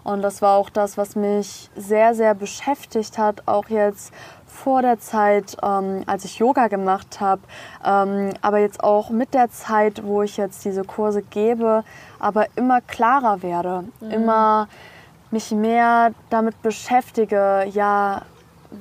[0.04, 4.12] Und das war auch das, was mich sehr, sehr beschäftigt hat, auch jetzt
[4.46, 7.42] vor der Zeit, ähm, als ich Yoga gemacht habe,
[7.84, 11.82] ähm, aber jetzt auch mit der Zeit, wo ich jetzt diese Kurse gebe,
[12.20, 14.68] aber immer klarer werde, immer
[15.30, 18.22] mich mehr damit beschäftige, ja,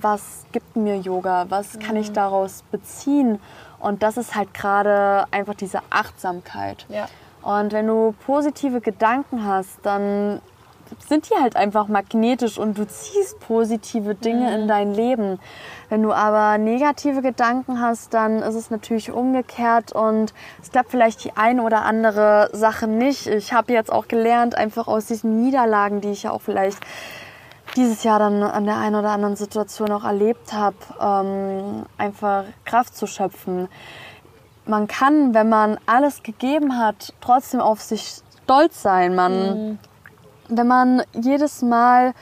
[0.01, 3.39] was gibt mir Yoga, was kann ich daraus beziehen
[3.79, 6.86] und das ist halt gerade einfach diese Achtsamkeit.
[6.89, 7.08] Ja.
[7.41, 10.41] Und wenn du positive Gedanken hast, dann
[11.08, 15.39] sind die halt einfach magnetisch und du ziehst positive Dinge in dein Leben.
[15.89, 21.23] Wenn du aber negative Gedanken hast, dann ist es natürlich umgekehrt und es klappt vielleicht
[21.23, 23.27] die eine oder andere Sache nicht.
[23.27, 26.79] Ich habe jetzt auch gelernt, einfach aus diesen Niederlagen, die ich ja auch vielleicht
[27.75, 32.95] dieses Jahr dann an der einen oder anderen Situation auch erlebt habe, ähm, einfach Kraft
[32.95, 33.67] zu schöpfen.
[34.65, 39.15] Man kann, wenn man alles gegeben hat, trotzdem auf sich stolz sein.
[39.15, 39.79] Man,
[40.49, 42.13] Wenn man jedes Mal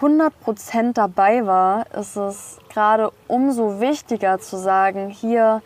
[0.00, 5.62] 100% dabei war, ist es gerade umso wichtiger zu sagen, hier,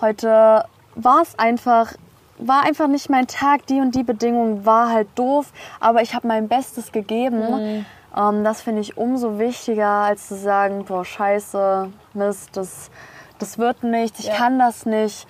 [0.00, 0.64] heute
[0.94, 1.92] war es einfach,
[2.38, 6.26] war einfach nicht mein Tag, die und die Bedingung war halt doof, aber ich habe
[6.26, 7.86] mein Bestes gegeben.
[8.16, 12.90] Ähm, das finde ich umso wichtiger, als zu sagen, boah, scheiße, Mist, das,
[13.38, 14.34] das wird nichts, ich Ja.
[14.34, 15.26] kann das nicht.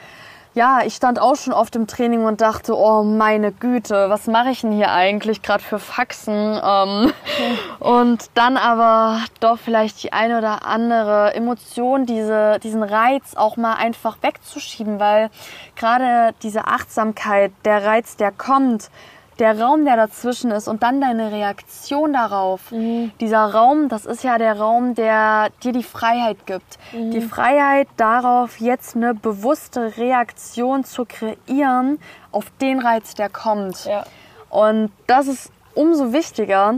[0.53, 4.51] Ja, ich stand auch schon oft im Training und dachte, oh meine Güte, was mache
[4.51, 6.61] ich denn hier eigentlich gerade für Faxen?
[6.61, 7.13] Ähm,
[7.79, 13.75] Und dann aber doch vielleicht die eine oder andere Emotion, diese, diesen Reiz auch mal
[13.75, 15.31] einfach wegzuschieben, weil
[15.77, 18.91] gerade diese Achtsamkeit, der Reiz, der kommt,
[19.41, 22.61] der Raum, der dazwischen ist und dann deine Reaktion darauf.
[23.21, 26.79] Dieser Raum, das ist ja der Raum, der dir die Freiheit gibt.
[26.93, 31.99] Die Freiheit darauf, jetzt eine bewusste Reaktion zu kreieren
[32.31, 33.87] auf den Reiz, der kommt.
[33.87, 34.05] Ja.
[34.51, 36.75] Und das ist umso wichtiger,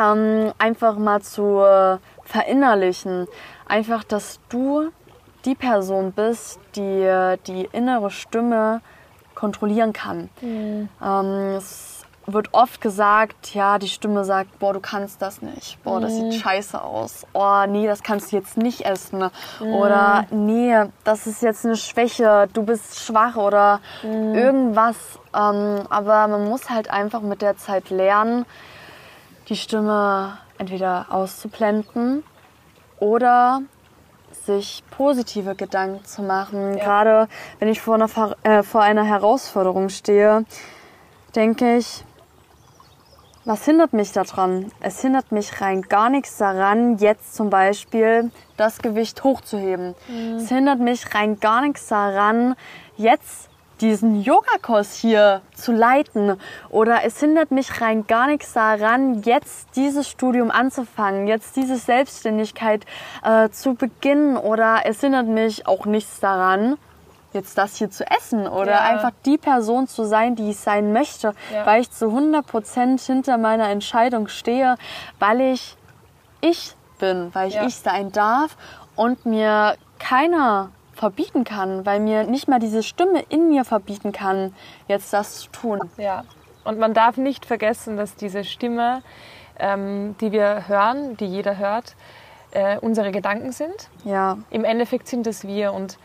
[0.00, 3.26] ähm, einfach mal zu äh, verinnerlichen.
[3.66, 4.90] Einfach, dass du
[5.44, 8.80] die Person bist, die äh, die innere Stimme
[9.42, 10.30] kontrollieren kann.
[10.40, 15.82] Ähm, es wird oft gesagt, ja, die Stimme sagt, boah, du kannst das nicht.
[15.82, 17.26] Boah, das sieht scheiße aus.
[17.32, 19.28] Oh, nee, das kannst du jetzt nicht essen.
[19.60, 24.96] Oder nee, das ist jetzt eine Schwäche, du bist schwach oder irgendwas.
[25.34, 28.46] Ähm, aber man muss halt einfach mit der Zeit lernen,
[29.48, 32.22] die Stimme entweder auszublenden
[33.00, 33.62] oder
[34.46, 36.76] sich positive Gedanken zu machen.
[36.76, 37.28] Gerade
[37.58, 38.08] wenn ich vor einer,
[38.42, 40.44] äh, vor einer Herausforderung stehe,
[41.34, 42.04] denke ich,
[43.44, 44.70] was hindert mich daran?
[44.80, 49.96] Es hindert mich rein gar nichts daran, jetzt zum Beispiel das Gewicht hochzuheben.
[50.36, 52.54] Es hindert mich rein gar nichts daran,
[52.96, 53.48] jetzt
[53.82, 56.38] diesen Yogakurs hier zu leiten.
[56.70, 62.86] Oder es hindert mich rein gar nichts daran, jetzt dieses Studium anzufangen, jetzt diese Selbstständigkeit
[63.24, 64.36] äh, zu beginnen.
[64.36, 66.78] Oder es hindert mich auch nichts daran,
[67.32, 68.80] jetzt das hier zu essen oder Ja.
[68.82, 71.66] einfach die Person zu sein, die ich sein möchte, Ja.
[71.66, 74.76] weil ich zu 100 Prozent hinter meiner Entscheidung stehe,
[75.18, 75.76] weil ich
[76.40, 77.66] ich bin, weil ich Ja.
[77.66, 78.56] ich sein darf
[78.96, 80.70] und mir keiner
[81.02, 84.54] verbieten kann, weil mir nicht mal diese Stimme in mir verbieten kann,
[84.86, 85.80] jetzt das zu tun.
[85.96, 86.22] Ja,
[86.62, 89.02] und man darf nicht vergessen, dass diese Stimme,
[89.58, 91.96] ähm, die wir hören, die jeder hört,
[92.52, 93.88] äh, unsere Gedanken sind.
[94.04, 95.98] Ja, Im Endeffekt sind es wir und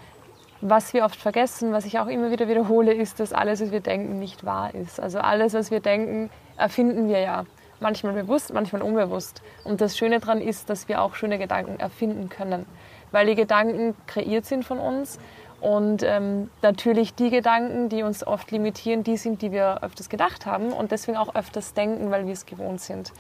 [0.62, 3.82] was wir oft vergessen, was ich auch immer wieder wiederhole, ist, dass alles, was wir
[3.82, 5.00] denken, nicht wahr ist.
[5.00, 7.46] Also alles, was wir denken, erfinden wir ja.
[7.80, 9.44] Manchmal bewusst, manchmal unbewusst.
[9.64, 12.66] Und das Schöne daran ist, dass wir auch schöne Gedanken erfinden können.
[13.12, 15.20] Weil die Gedanken kreiert sind von uns
[15.60, 20.46] Und ähm, natürlich die Gedanken, die uns oft limitieren, die sind, die wir öfters gedacht
[20.46, 23.12] haben und deswegen auch öfters denken, weil wir es gewohnt sind.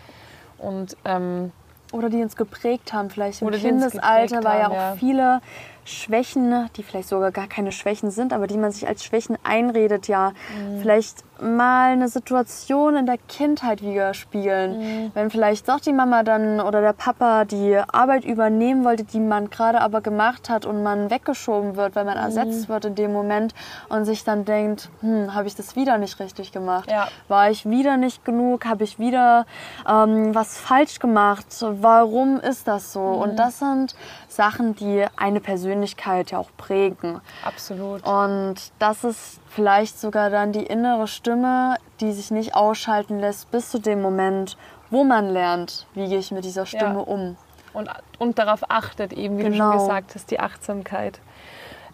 [0.59, 1.51] Und ähm,
[1.91, 4.95] oder die uns geprägt haben, vielleicht im Kindesalter, war ja auch ja.
[4.99, 5.41] viele
[5.87, 10.07] Schwächen, die vielleicht sogar gar keine Schwächen sind, aber die man sich als Schwächen einredet,
[10.07, 10.31] ja.
[10.31, 10.81] Mhm.
[10.81, 14.79] Vielleicht mal eine Situation in der Kindheit widerspiegeln.
[14.79, 15.11] Mhm.
[15.13, 19.49] Wenn vielleicht doch die Mama dann oder der Papa die Arbeit übernehmen wollte, die man
[19.51, 22.23] gerade aber gemacht hat und man weggeschoben wird, weil man Mhm.
[22.23, 23.53] ersetzt wird in dem Moment
[23.89, 26.89] und sich dann denkt, hm, habe ich das wieder nicht richtig gemacht?
[26.89, 27.07] Ja.
[27.27, 28.65] War ich wieder nicht genug?
[28.65, 29.45] Habe ich wieder
[29.87, 31.45] ähm, was falsch gemacht?
[31.61, 32.99] Warum ist das so?
[32.99, 33.21] Mhm.
[33.21, 33.95] Und das sind
[34.27, 37.21] Sachen, die eine Persönlichkeit ja auch prägen.
[37.43, 38.05] absolut.
[38.05, 43.69] Und das ist vielleicht sogar dann die innere Stimme, die sich nicht ausschalten lässt bis
[43.69, 44.57] zu dem Moment,
[44.89, 46.99] wo man lernt, wie gehe ich mit dieser Stimme Ja.
[47.01, 47.35] um.
[47.73, 49.71] und, und darauf achtet, eben wie du Genau.
[49.71, 51.19] schon gesagt hast, die Achtsamkeit.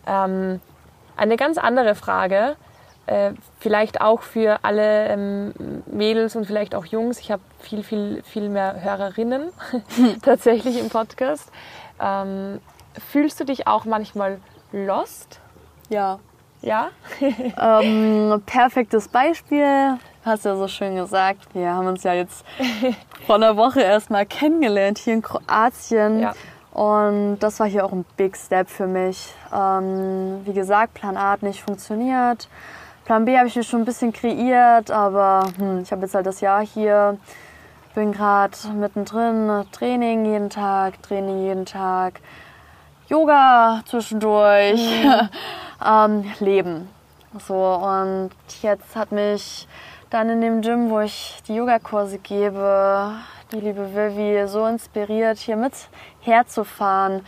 [0.05, 0.61] Ähm,
[1.17, 2.55] eine ganz andere Frage,
[3.05, 5.53] äh, vielleicht auch für alle ähm,
[5.87, 7.19] Mädels und vielleicht auch Jungs.
[7.19, 9.49] Ich habe viel, viel, viel mehr Hörerinnen
[10.21, 11.51] tatsächlich im Podcast.
[11.99, 12.59] Ähm,
[13.11, 14.39] fühlst du dich auch manchmal
[14.71, 15.39] lost?
[15.89, 16.19] Ja.
[16.61, 16.89] Ja?
[17.59, 21.53] Ähm, perfektes Beispiel, hast ja so schön gesagt.
[21.53, 22.45] Wir haben uns ja jetzt
[23.25, 26.19] vor einer Woche erst mal kennengelernt hier in Kroatien.
[26.19, 26.33] Ja.
[26.73, 29.33] Und das war hier auch ein Big Step für mich.
[29.53, 32.47] Ähm, wie gesagt, Plan A hat nicht funktioniert.
[33.05, 36.25] Plan B habe ich mir schon ein bisschen kreiert, aber hm, ich habe jetzt halt
[36.25, 37.17] das Jahr hier.
[37.93, 42.21] Bin gerade mittendrin, Training jeden Tag, Training jeden Tag,
[43.09, 44.81] Yoga zwischendurch,
[45.85, 46.89] ähm, Leben.
[47.45, 49.67] So, und jetzt hat mich
[50.09, 53.15] dann in dem Gym, wo ich die Yogakurse gebe,
[53.51, 55.73] die liebe Vivi so inspiriert, hier mit
[56.21, 57.25] herzufahren.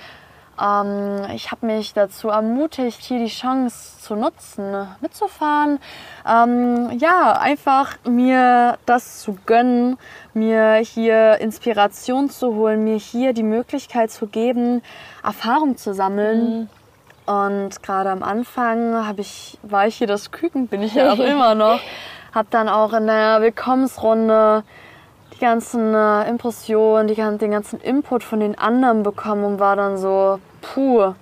[0.61, 5.79] Ähm, ich habe mich dazu ermutigt, hier die Chance zu nutzen, mitzufahren.
[6.27, 9.97] Ähm, ja, einfach mir das zu gönnen,
[10.33, 14.81] mir hier Inspiration zu holen, mir hier die Möglichkeit zu geben,
[15.23, 16.69] Erfahrung zu sammeln.
[17.25, 21.19] Und gerade am Anfang habe ich, war ich hier das Küken, bin ich ja auch
[21.19, 21.79] immer noch.
[22.33, 24.63] Habe dann auch in der Willkommensrunde
[25.35, 29.97] die ganzen äh, Impressionen, die, den ganzen Input von den anderen bekommen und war dann
[29.97, 31.13] so, puh,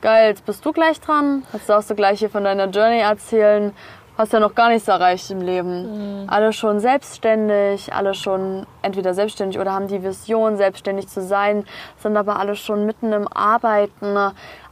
[0.00, 1.44] geil, jetzt bist du gleich dran.
[1.52, 3.72] Jetzt darfst du gleich hier von deiner Journey erzählen.
[4.16, 6.26] Hast ja noch gar nichts erreicht im Leben.
[6.28, 11.64] Alle schon selbstständig, alle schon entweder selbstständig oder haben die Vision, selbstständig zu sein,
[12.00, 14.16] sind aber alle schon mitten im Arbeiten,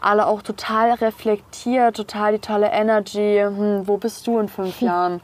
[0.00, 3.42] alle auch total reflektiert, total die tolle Energy.
[3.44, 5.20] Hm, wo bist du in fünf Jahren?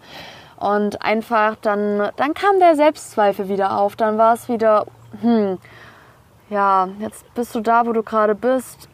[0.59, 3.95] Und einfach dann, dann kam der Selbstzweifel wieder auf.
[3.95, 4.87] Dann war es wieder,
[5.21, 5.59] hm,
[6.51, 8.89] ja, jetzt bist du da, wo du gerade bist.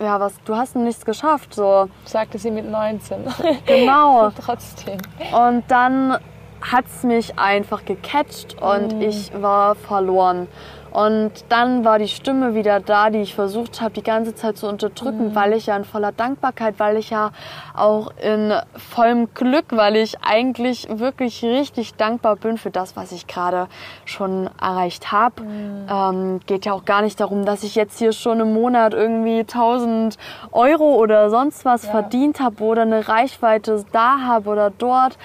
[0.00, 1.88] Ja, was, du hast nichts geschafft, so.
[2.04, 3.24] Sagte sie mit 19.
[3.66, 4.30] Genau.
[4.44, 4.98] Trotzdem.
[5.32, 6.18] Und dann
[6.60, 10.48] hat's mich einfach gecatcht und ich war verloren.
[10.94, 14.68] Und dann war die Stimme wieder da, die ich versucht habe, die ganze Zeit zu
[14.68, 17.32] unterdrücken, weil ich ja in voller Dankbarkeit, weil ich ja
[17.74, 23.26] auch in vollem Glück, weil ich eigentlich wirklich richtig dankbar bin für das, was ich
[23.26, 23.66] gerade
[24.04, 25.42] schon erreicht habe.
[25.42, 29.40] Ähm, geht ja auch gar nicht darum, dass ich jetzt hier schon im Monat irgendwie
[29.40, 30.16] 1000
[30.52, 31.90] Euro oder sonst was Ja.
[31.90, 35.18] verdient habe oder eine Reichweite da habe oder dort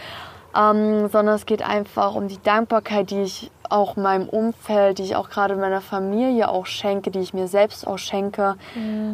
[0.56, 5.16] ähm, sondern es geht einfach um die Dankbarkeit, die ich auch meinem Umfeld, die ich
[5.16, 8.56] auch gerade meiner Familie auch schenke, die ich mir selbst auch schenke,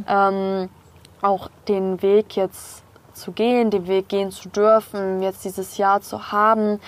[0.07, 0.69] ähm,
[1.21, 6.31] auch den Weg jetzt zu gehen, den Weg gehen zu dürfen, jetzt dieses Jahr zu
[6.31, 6.79] haben,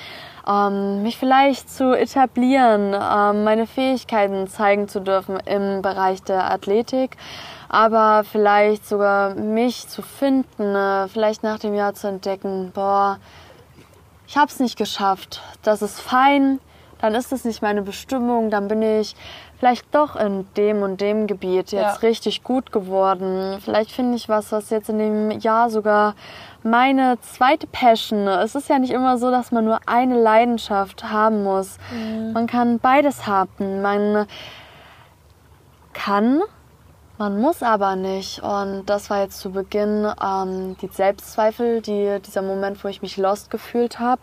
[0.47, 7.17] ähm, mich vielleicht zu etablieren, ähm, meine Fähigkeiten zeigen zu dürfen im Bereich der Athletik,
[7.69, 13.19] aber vielleicht sogar mich zu finden, äh, vielleicht nach dem Jahr zu entdecken, boah,
[14.27, 15.41] ich habe es nicht geschafft.
[15.63, 16.59] Das ist fein.
[17.01, 18.49] Dann ist es nicht meine Bestimmung.
[18.49, 19.15] Dann bin ich
[19.59, 22.07] vielleicht doch in dem und dem Gebiet jetzt Ja.
[22.07, 23.59] richtig gut geworden.
[23.63, 26.15] Vielleicht finde ich was, was jetzt in dem Jahr sogar
[26.63, 28.27] meine zweite Passion.
[28.27, 31.77] Es ist ja nicht immer so, dass man nur eine Leidenschaft haben muss.
[32.33, 33.81] Man kann beides haben.
[33.81, 34.27] Man
[35.93, 36.41] kann
[37.17, 38.43] man muss aber nicht.
[38.43, 43.17] Und das war jetzt zu Beginn ähm, die Selbstzweifel, die, dieser Moment, wo ich mich
[43.17, 44.21] lost gefühlt habe.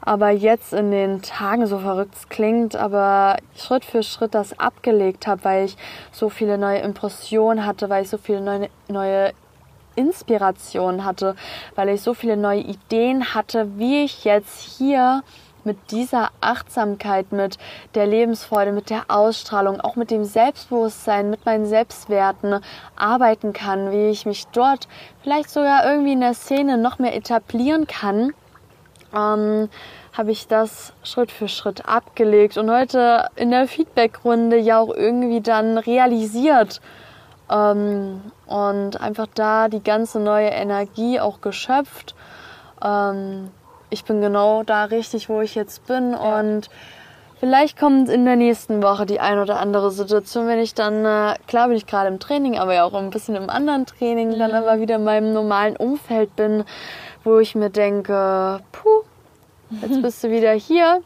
[0.00, 5.26] Aber jetzt in den Tagen, so verrückt es klingt, aber Schritt für Schritt das abgelegt
[5.26, 5.76] habe, weil ich
[6.12, 9.32] so viele neue Impressionen hatte, weil ich so viele neue, neue
[9.96, 11.34] Inspirationen hatte,
[11.74, 15.22] weil ich so viele neue Ideen hatte, wie ich jetzt hier
[15.64, 17.58] mit dieser Achtsamkeit, mit
[17.94, 22.60] der Lebensfreude, mit der Ausstrahlung, auch mit dem Selbstbewusstsein, mit meinen Selbstwerten
[22.96, 24.88] arbeiten kann, wie ich mich dort
[25.22, 28.32] vielleicht sogar irgendwie in der Szene noch mehr etablieren kann,
[29.14, 29.68] ähm,
[30.12, 35.40] habe ich das Schritt für Schritt abgelegt und heute in der Feedbackrunde ja auch irgendwie
[35.40, 36.80] dann realisiert
[37.50, 42.14] ähm, und einfach da die ganze neue Energie auch geschöpft.
[42.82, 43.50] Ähm,
[43.90, 46.40] ich bin genau da richtig, wo ich jetzt bin ja.
[46.40, 46.68] und
[47.40, 51.36] vielleicht kommt in der nächsten Woche die ein oder andere Situation, wenn ich dann, äh,
[51.46, 54.38] klar bin ich gerade im Training, aber ja auch ein bisschen im anderen Training, mhm.
[54.38, 56.64] dann aber wieder in meinem normalen Umfeld bin,
[57.28, 59.02] wo ich mir denke, puh,
[59.82, 61.02] jetzt bist du wieder hier.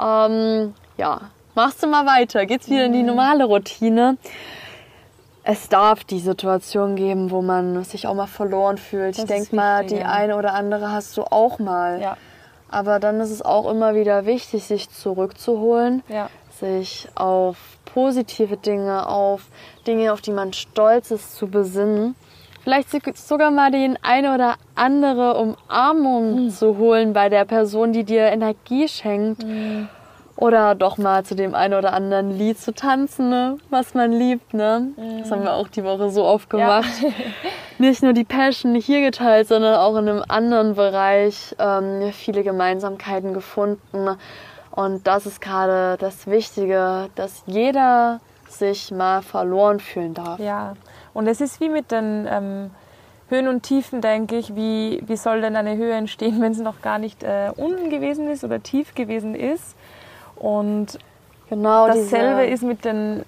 [0.00, 1.20] Ähm, ja,
[1.54, 4.16] machst du mal weiter, geht's wieder in die normale Routine
[5.44, 9.16] es darf die Situation geben, wo man sich auch mal verloren fühlt.
[9.16, 12.00] Das ich denke mal, die eine oder andere hast du auch mal.
[12.00, 12.16] Ja.
[12.68, 16.30] Aber dann ist es auch immer wieder wichtig, sich zurückzuholen, ja.
[16.58, 19.42] sich auf positive Dinge, auf
[19.86, 22.14] Dinge, auf die man stolz ist, zu besinnen.
[22.62, 26.50] Vielleicht sogar mal den eine oder andere Umarmung mhm.
[26.50, 29.44] zu holen bei der Person, die dir Energie schenkt.
[29.44, 29.88] Mhm
[30.42, 33.58] oder doch mal zu dem einen oder anderen Lied zu tanzen, ne?
[33.70, 34.54] was man liebt.
[34.54, 34.88] Ne?
[34.96, 35.20] Mhm.
[35.20, 36.90] Das haben wir auch die Woche so oft gemacht.
[37.00, 37.08] Ja.
[37.78, 43.34] Nicht nur die Passion hier geteilt, sondern auch in einem anderen Bereich ähm, viele Gemeinsamkeiten
[43.34, 44.16] gefunden.
[44.72, 50.40] Und das ist gerade das Wichtige, dass jeder sich mal verloren fühlen darf.
[50.40, 50.74] Ja,
[51.14, 52.70] und es ist wie mit den ähm,
[53.28, 54.54] Höhen und Tiefen, denke ich.
[54.54, 58.30] Wie, wie soll denn eine Höhe entstehen, wenn sie noch gar nicht äh, unten gewesen
[58.30, 59.76] ist oder tief gewesen ist?
[60.36, 60.98] Und
[61.48, 63.24] genau dasselbe ist mit, den,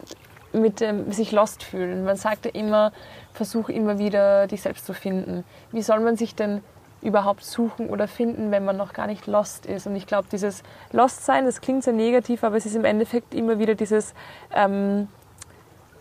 [0.52, 2.04] mit dem sich lost fühlen.
[2.04, 2.92] Man sagt ja immer,
[3.32, 5.44] versuch immer wieder dich selbst zu finden.
[5.72, 6.62] Wie soll man sich denn
[7.02, 9.86] überhaupt suchen oder finden, wenn man noch gar nicht lost ist?
[9.86, 10.62] Und ich glaube, dieses
[10.92, 14.14] Lost sein, das klingt sehr negativ, aber es ist im Endeffekt immer wieder dieses
[14.54, 15.08] ähm,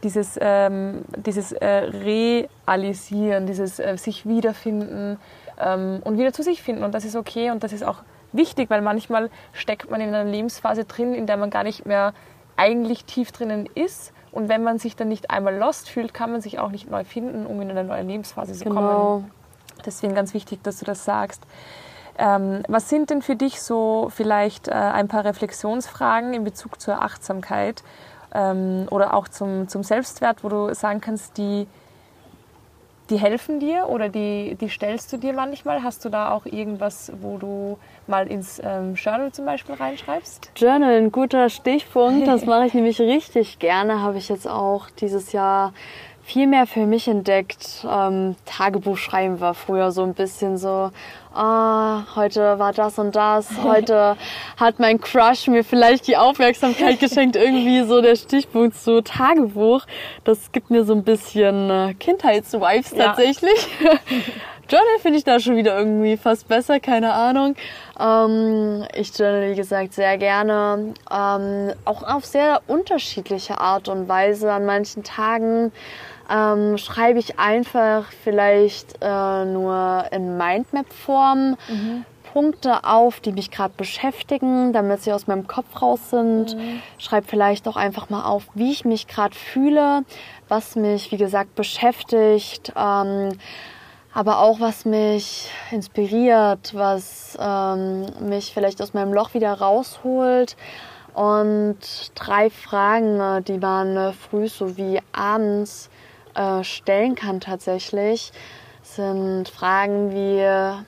[0.04, 1.68] dieses, ähm, dieses äh,
[2.68, 5.18] Realisieren, dieses äh, sich wiederfinden
[5.60, 6.84] ähm, und wieder zu sich finden.
[6.84, 10.30] Und das ist okay und das ist auch wichtig, weil manchmal steckt man in einer
[10.30, 12.14] Lebensphase drin, in der man gar nicht mehr
[12.58, 14.14] eigentlich tief drinnen ist.
[14.32, 17.04] Und wenn man sich dann nicht einmal lost fühlt, kann man sich auch nicht neu
[17.04, 18.76] finden, um in eine neue Lebensphase zu genau.
[18.76, 19.32] kommen.
[19.86, 21.43] Deswegen ganz wichtig, dass du das sagst.
[22.18, 27.01] Ähm, was sind denn für dich so vielleicht äh, ein paar Reflexionsfragen in Bezug zur
[27.01, 27.84] Achtsamkeit
[28.34, 31.67] ähm, oder auch zum, zum Selbstwert, wo du sagen kannst, die
[33.09, 35.84] die helfen dir oder die, die stellst du dir manchmal?
[35.84, 37.77] Hast du da auch irgendwas, wo du
[38.07, 40.51] mal ins ähm, Journal zum Beispiel reinschreibst?
[40.55, 42.27] Journal, ein guter Stichpunkt.
[42.27, 44.01] Das mache ich nämlich richtig gerne.
[44.01, 45.73] Habe ich jetzt auch dieses Jahr
[46.24, 47.86] viel mehr für mich entdeckt.
[47.89, 50.91] Ähm, Tagebuch schreiben war früher so ein bisschen so,
[51.34, 54.15] ah, heute war das und das, heute
[54.57, 59.86] hat mein Crush mir vielleicht die Aufmerksamkeit geschenkt, irgendwie so der Stichpunkt zu Tagebuch.
[60.24, 63.07] Das gibt mir so ein bisschen äh, Kindheitsvibes ja.
[63.07, 63.67] tatsächlich.
[64.69, 67.55] Journal finde ich da schon wieder irgendwie fast besser, keine Ahnung.
[67.99, 70.93] Ähm, ich journal, wie gesagt, sehr gerne.
[71.11, 74.51] Ähm, auch auf sehr unterschiedliche Art und Weise.
[74.51, 75.74] An manchen Tagen
[76.30, 82.05] ähm, schreibe ich einfach vielleicht äh, nur in Mindmap-Form mhm.
[82.34, 86.55] Punkte auf, die mich gerade beschäftigen, damit sie aus meinem Kopf raus sind.
[86.55, 86.82] Mhm.
[86.97, 90.03] Schreibe vielleicht auch einfach mal auf, wie ich mich gerade fühle,
[90.47, 92.74] was mich, wie gesagt, beschäftigt.
[92.76, 93.38] Ähm,
[94.15, 100.55] aber auch was mich inspiriert, was ähm, mich vielleicht aus meinem Loch wieder rausholt.
[101.13, 101.78] Und
[102.15, 105.89] drei Fragen, äh, die man äh, früh sowie abends
[106.36, 108.31] äh, stellen kann tatsächlich,
[108.81, 110.84] sind Fragen wie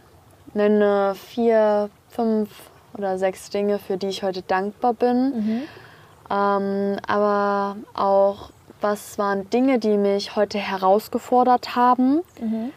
[0.55, 2.49] nenne vier, fünf
[2.97, 5.33] oder sechs Dinge, für die ich heute dankbar bin.
[5.35, 5.61] Mhm.
[6.29, 8.49] Ähm, aber auch,
[8.81, 12.21] was waren Dinge, die mich heute herausgefordert haben.
[12.39, 12.71] Mhm.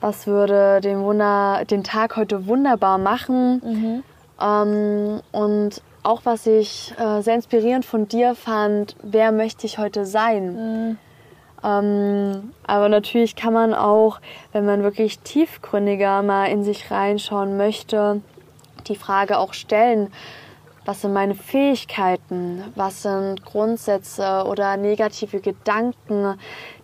[0.00, 3.62] Was würde den, Wunder, den Tag heute wunderbar machen?
[3.64, 4.04] Mhm.
[4.40, 10.04] Ähm, und auch was ich äh, sehr inspirierend von dir fand, wer möchte ich heute
[10.04, 10.54] sein?
[10.88, 10.98] Mhm.
[11.64, 14.20] Ähm, aber natürlich kann man auch,
[14.52, 18.20] wenn man wirklich tiefgründiger mal in sich reinschauen möchte,
[18.88, 20.12] die Frage auch stellen,
[20.84, 26.36] was sind meine Fähigkeiten, was sind Grundsätze oder negative Gedanken,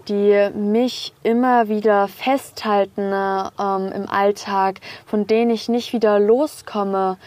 [0.09, 7.18] die mich immer wieder festhalten ähm, im Alltag, von denen ich nicht wieder loskomme,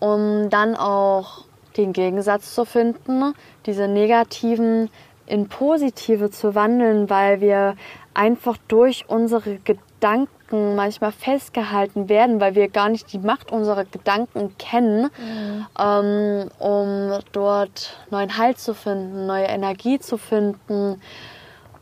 [0.00, 1.44] um dann auch
[1.76, 3.34] den Gegensatz zu finden,
[3.66, 4.90] diese negativen
[5.28, 7.76] in positive zu wandeln, weil wir
[8.14, 14.56] einfach durch unsere Gedanken manchmal festgehalten werden, weil wir gar nicht die Macht unserer Gedanken
[14.58, 15.66] kennen, mhm.
[15.78, 21.00] ähm, um dort neuen Halt zu finden, neue Energie zu finden.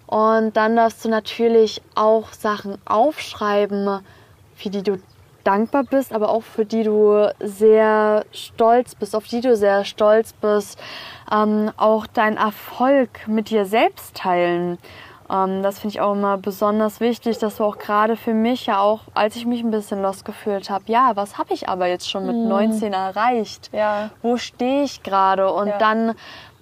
[0.06, 4.00] Und dann darfst du natürlich auch Sachen aufschreiben,
[4.54, 4.98] für die du
[5.46, 10.32] dankbar bist, aber auch für die du sehr stolz bist, auf die du sehr stolz
[10.32, 10.78] bist.
[11.32, 14.78] Ähm, auch deinen Erfolg mit dir selbst teilen.
[15.30, 18.78] Ähm, das finde ich auch immer besonders wichtig, dass du auch gerade für mich ja
[18.78, 22.08] auch, als ich mich ein bisschen lost gefühlt habe, ja, was habe ich aber jetzt
[22.08, 22.48] schon mit mhm.
[22.48, 23.70] 19 erreicht?
[23.72, 24.10] Ja.
[24.22, 25.52] Wo stehe ich gerade?
[25.52, 25.78] Und ja.
[25.78, 26.14] dann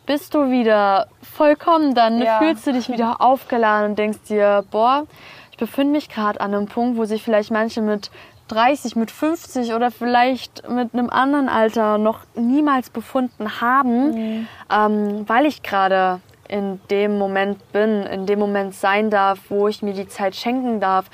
[0.07, 2.39] bist du wieder vollkommen, dann ja.
[2.39, 5.05] fühlst du dich wieder aufgeladen und denkst dir, boah,
[5.51, 8.11] ich befinde mich gerade an einem Punkt, wo sich vielleicht manche mit
[8.49, 14.49] 30, mit 50 oder vielleicht mit einem anderen Alter noch niemals befunden haben, mhm.
[14.71, 19.83] ähm, weil ich gerade in dem Moment bin, in dem Moment sein darf, wo ich
[19.83, 21.07] mir die Zeit schenken darf,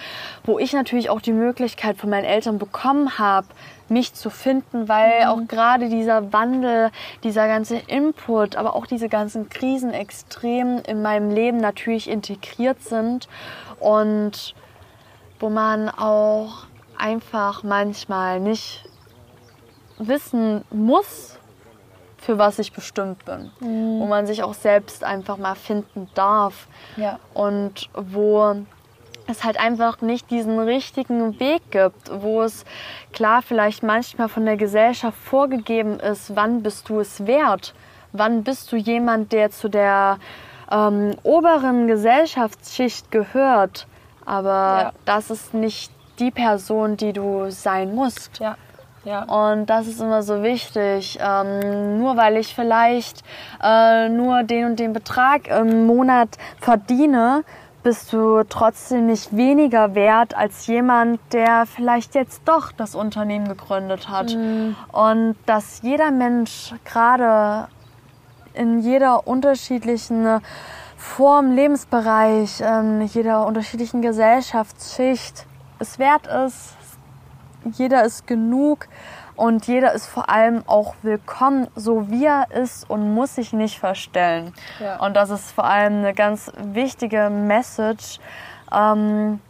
[0.44, 3.46] wo ich natürlich auch die Möglichkeit von meinen Eltern bekommen habe,
[3.88, 5.28] mich zu finden, weil mhm.
[5.28, 6.90] auch gerade dieser Wandel,
[7.22, 13.28] dieser ganze Input, aber auch diese ganzen Krisen extrem in meinem Leben natürlich integriert sind
[13.78, 14.54] und
[15.38, 16.66] wo man auch
[17.00, 18.84] einfach manchmal nicht
[19.98, 21.38] wissen muss,
[22.18, 23.50] für was ich bestimmt bin.
[23.60, 24.00] Mhm.
[24.00, 26.68] Wo man sich auch selbst einfach mal finden darf.
[26.96, 27.18] Ja.
[27.34, 28.56] Und wo
[29.26, 32.64] es halt einfach nicht diesen richtigen Weg gibt, wo es
[33.12, 37.74] klar vielleicht manchmal von der Gesellschaft vorgegeben ist, wann bist du es wert?
[38.12, 40.18] Wann bist du jemand, der zu der
[40.70, 43.86] ähm, oberen Gesellschaftsschicht gehört?
[44.26, 44.92] Aber ja.
[45.04, 48.38] das ist nicht die Person, die du sein musst.
[48.38, 48.56] Ja.
[49.04, 49.22] Ja.
[49.22, 51.18] Und das ist immer so wichtig.
[51.22, 53.22] Ähm, nur weil ich vielleicht
[53.62, 56.28] äh, nur den und den Betrag im Monat
[56.60, 57.44] verdiene,
[57.82, 64.10] bist du trotzdem nicht weniger wert als jemand, der vielleicht jetzt doch das Unternehmen gegründet
[64.10, 64.34] hat.
[64.34, 64.76] Mhm.
[64.92, 67.68] Und dass jeder Mensch gerade
[68.52, 70.42] in jeder unterschiedlichen
[70.98, 75.46] Form, Lebensbereich, in jeder unterschiedlichen Gesellschaftsschicht
[75.80, 76.76] es wert ist.
[77.72, 78.86] Jeder ist genug
[79.36, 83.78] und jeder ist vor allem auch willkommen, so wie er ist und muss sich nicht
[83.78, 84.52] verstellen.
[84.78, 85.04] Ja.
[85.04, 88.18] Und das ist vor allem eine ganz wichtige Message,
[88.72, 89.40] ähm,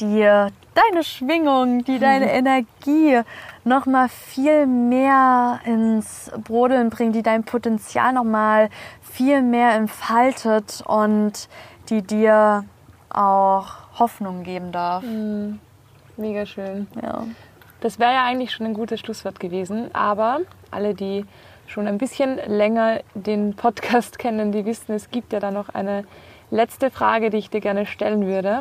[0.00, 3.20] die deine Schwingung, die deine Energie
[3.64, 8.68] noch mal viel mehr ins Brodeln bringt, die dein Potenzial noch mal
[9.00, 11.48] viel mehr entfaltet und
[11.88, 12.64] die dir
[13.10, 15.02] auch Hoffnung geben darf.
[15.02, 15.60] Mhm.
[16.16, 16.86] Mega schön.
[17.02, 17.24] Ja.
[17.80, 20.40] Das wäre ja eigentlich schon ein gutes Schlusswort gewesen, aber
[20.70, 21.24] alle, die
[21.66, 26.04] schon ein bisschen länger den Podcast kennen, die wissen, es gibt ja da noch eine
[26.50, 28.60] letzte Frage, die ich dir gerne stellen würde.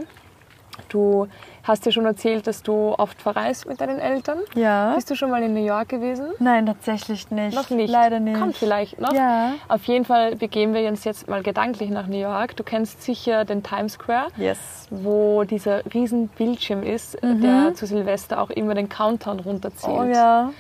[0.90, 1.28] Du
[1.66, 4.40] hast dir schon erzählt, dass du oft verreist mit deinen Eltern.
[4.54, 4.94] Ja.
[4.96, 6.28] Bist du schon mal in New York gewesen?
[6.40, 7.56] Nein, tatsächlich nicht.
[7.56, 7.90] Noch nicht.
[7.90, 8.40] Leider nicht.
[8.40, 9.14] Kommt vielleicht noch.
[9.14, 9.54] Ja.
[9.68, 12.56] Auf jeden Fall begeben wir uns jetzt mal gedanklich nach New York.
[12.56, 14.28] Du kennst sicher den Times Square.
[14.38, 14.88] Yes.
[14.90, 17.42] Wo dieser riesen Bildschirm ist, mhm.
[17.42, 19.98] der zu Silvester auch immer den Countdown runterzählt.
[19.98, 20.52] Oh ja.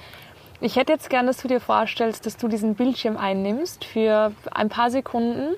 [0.61, 4.69] Ich hätte jetzt gern, dass du dir vorstellst, dass du diesen Bildschirm einnimmst für ein
[4.69, 5.55] paar Sekunden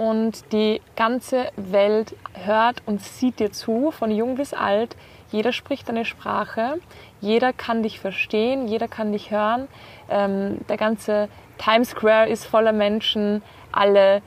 [0.00, 4.96] und die ganze Welt hört und sieht dir zu, von jung bis alt.
[5.30, 6.78] Jeder spricht deine Sprache,
[7.20, 9.68] jeder kann dich verstehen, jeder kann dich hören.
[10.08, 11.28] Ähm, der ganze
[11.58, 13.42] Times Square ist voller Menschen,
[13.72, 14.22] alle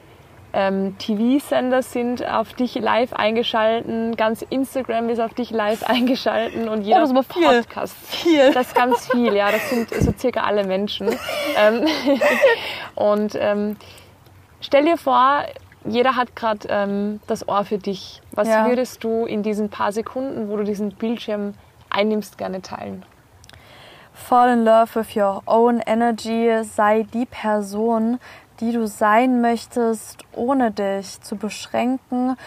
[0.53, 6.83] ähm, TV-Sender sind auf dich live eingeschalten, ganz Instagram ist auf dich live eingeschalten und
[6.83, 7.47] jeder oh, das viel.
[7.47, 7.95] Podcast.
[8.09, 8.53] Viel.
[8.53, 11.09] Das ist ganz viel, ja, das sind so circa alle Menschen.
[11.57, 11.87] ähm,
[12.93, 13.75] und ähm,
[14.63, 15.43] Stell dir vor,
[15.85, 18.21] jeder hat gerade ähm, das Ohr für dich.
[18.31, 18.67] Was ja.
[18.67, 21.53] würdest du in diesen paar Sekunden, wo du diesen Bildschirm
[21.89, 23.03] einnimmst, gerne teilen?
[24.13, 26.63] Fall in love with your own energy.
[26.63, 28.19] Sei die Person,
[28.59, 32.37] die du sein möchtest, ohne dich zu beschränken,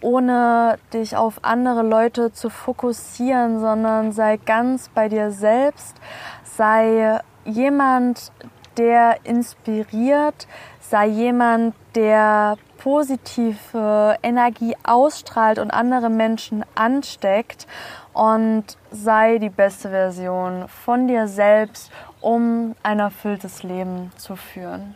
[0.00, 5.96] ohne dich auf andere Leute zu fokussieren, sondern sei ganz bei dir selbst.
[6.44, 8.30] Sei jemand,
[8.76, 10.46] der inspiriert,
[10.80, 12.56] sei jemand, der
[12.86, 17.66] positive Energie ausstrahlt und andere Menschen ansteckt
[18.12, 18.62] und
[18.92, 24.94] sei die beste Version von dir selbst, um ein erfülltes Leben zu führen.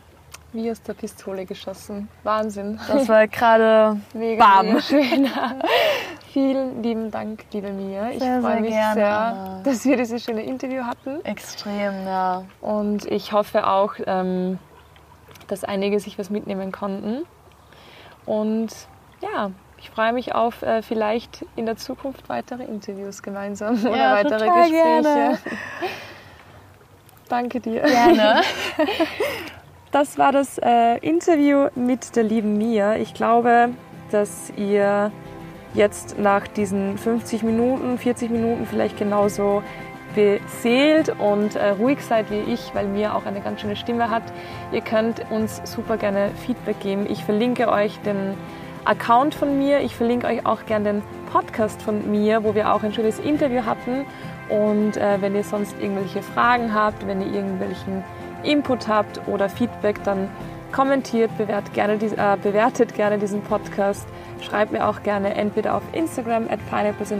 [0.53, 2.07] Wie aus der Pistole geschossen.
[2.23, 2.79] Wahnsinn.
[2.87, 4.67] Das war gerade mega, bam.
[4.67, 5.29] mega schön.
[6.31, 8.11] Vielen lieben Dank, liebe Mia.
[8.11, 8.93] Ich freue mich gerne.
[8.93, 11.25] sehr, dass wir dieses schöne Interview hatten.
[11.25, 12.45] Extrem, ja.
[12.61, 14.59] Und ich hoffe auch, ähm,
[15.49, 17.25] dass einige sich was mitnehmen konnten.
[18.31, 18.69] Und
[19.21, 24.13] ja, Ich freue mich auf äh, vielleicht in der Zukunft weitere Interviews gemeinsam oder Ja,
[24.13, 24.71] weitere total Gespräche.
[25.01, 25.37] gerne.
[27.27, 27.81] Danke dir.
[27.81, 28.41] Gerne.
[29.91, 32.95] Das war das äh, Interview mit der lieben Mia.
[32.95, 33.71] Ich glaube,
[34.09, 35.11] dass ihr
[35.73, 39.61] jetzt nach diesen 50 Minuten, 40 Minuten vielleicht genauso
[40.15, 44.23] beseelt und äh, ruhig seid wie ich, weil Mia auch eine ganz schöne Stimme hat.
[44.71, 47.05] Ihr könnt uns super gerne Feedback geben.
[47.09, 48.35] Ich verlinke euch den
[48.85, 49.81] Account von mir.
[49.81, 53.65] Ich verlinke euch auch gerne den Podcast von mir, wo wir auch ein schönes Interview
[53.65, 54.05] hatten.
[54.49, 58.03] Und äh, wenn ihr sonst irgendwelche Fragen habt, wenn ihr irgendwelchen
[58.43, 60.29] Input habt oder Feedback, dann
[60.71, 64.07] kommentiert, bewertet gerne, äh, bewertet gerne diesen Podcast.
[64.41, 67.13] Schreibt mir auch gerne entweder auf Instagram at Pineapples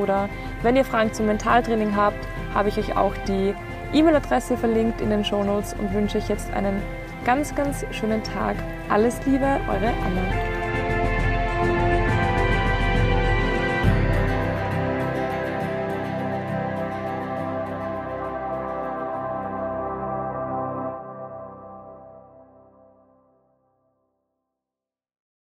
[0.00, 0.28] oder
[0.62, 3.54] wenn ihr Fragen zum Mentaltraining habt, habe ich euch auch die
[3.92, 6.82] E-Mail-Adresse verlinkt in den Shownotes und wünsche euch jetzt einen
[7.24, 8.56] ganz, ganz schönen Tag.
[8.88, 10.53] Alles Liebe, eure Anna.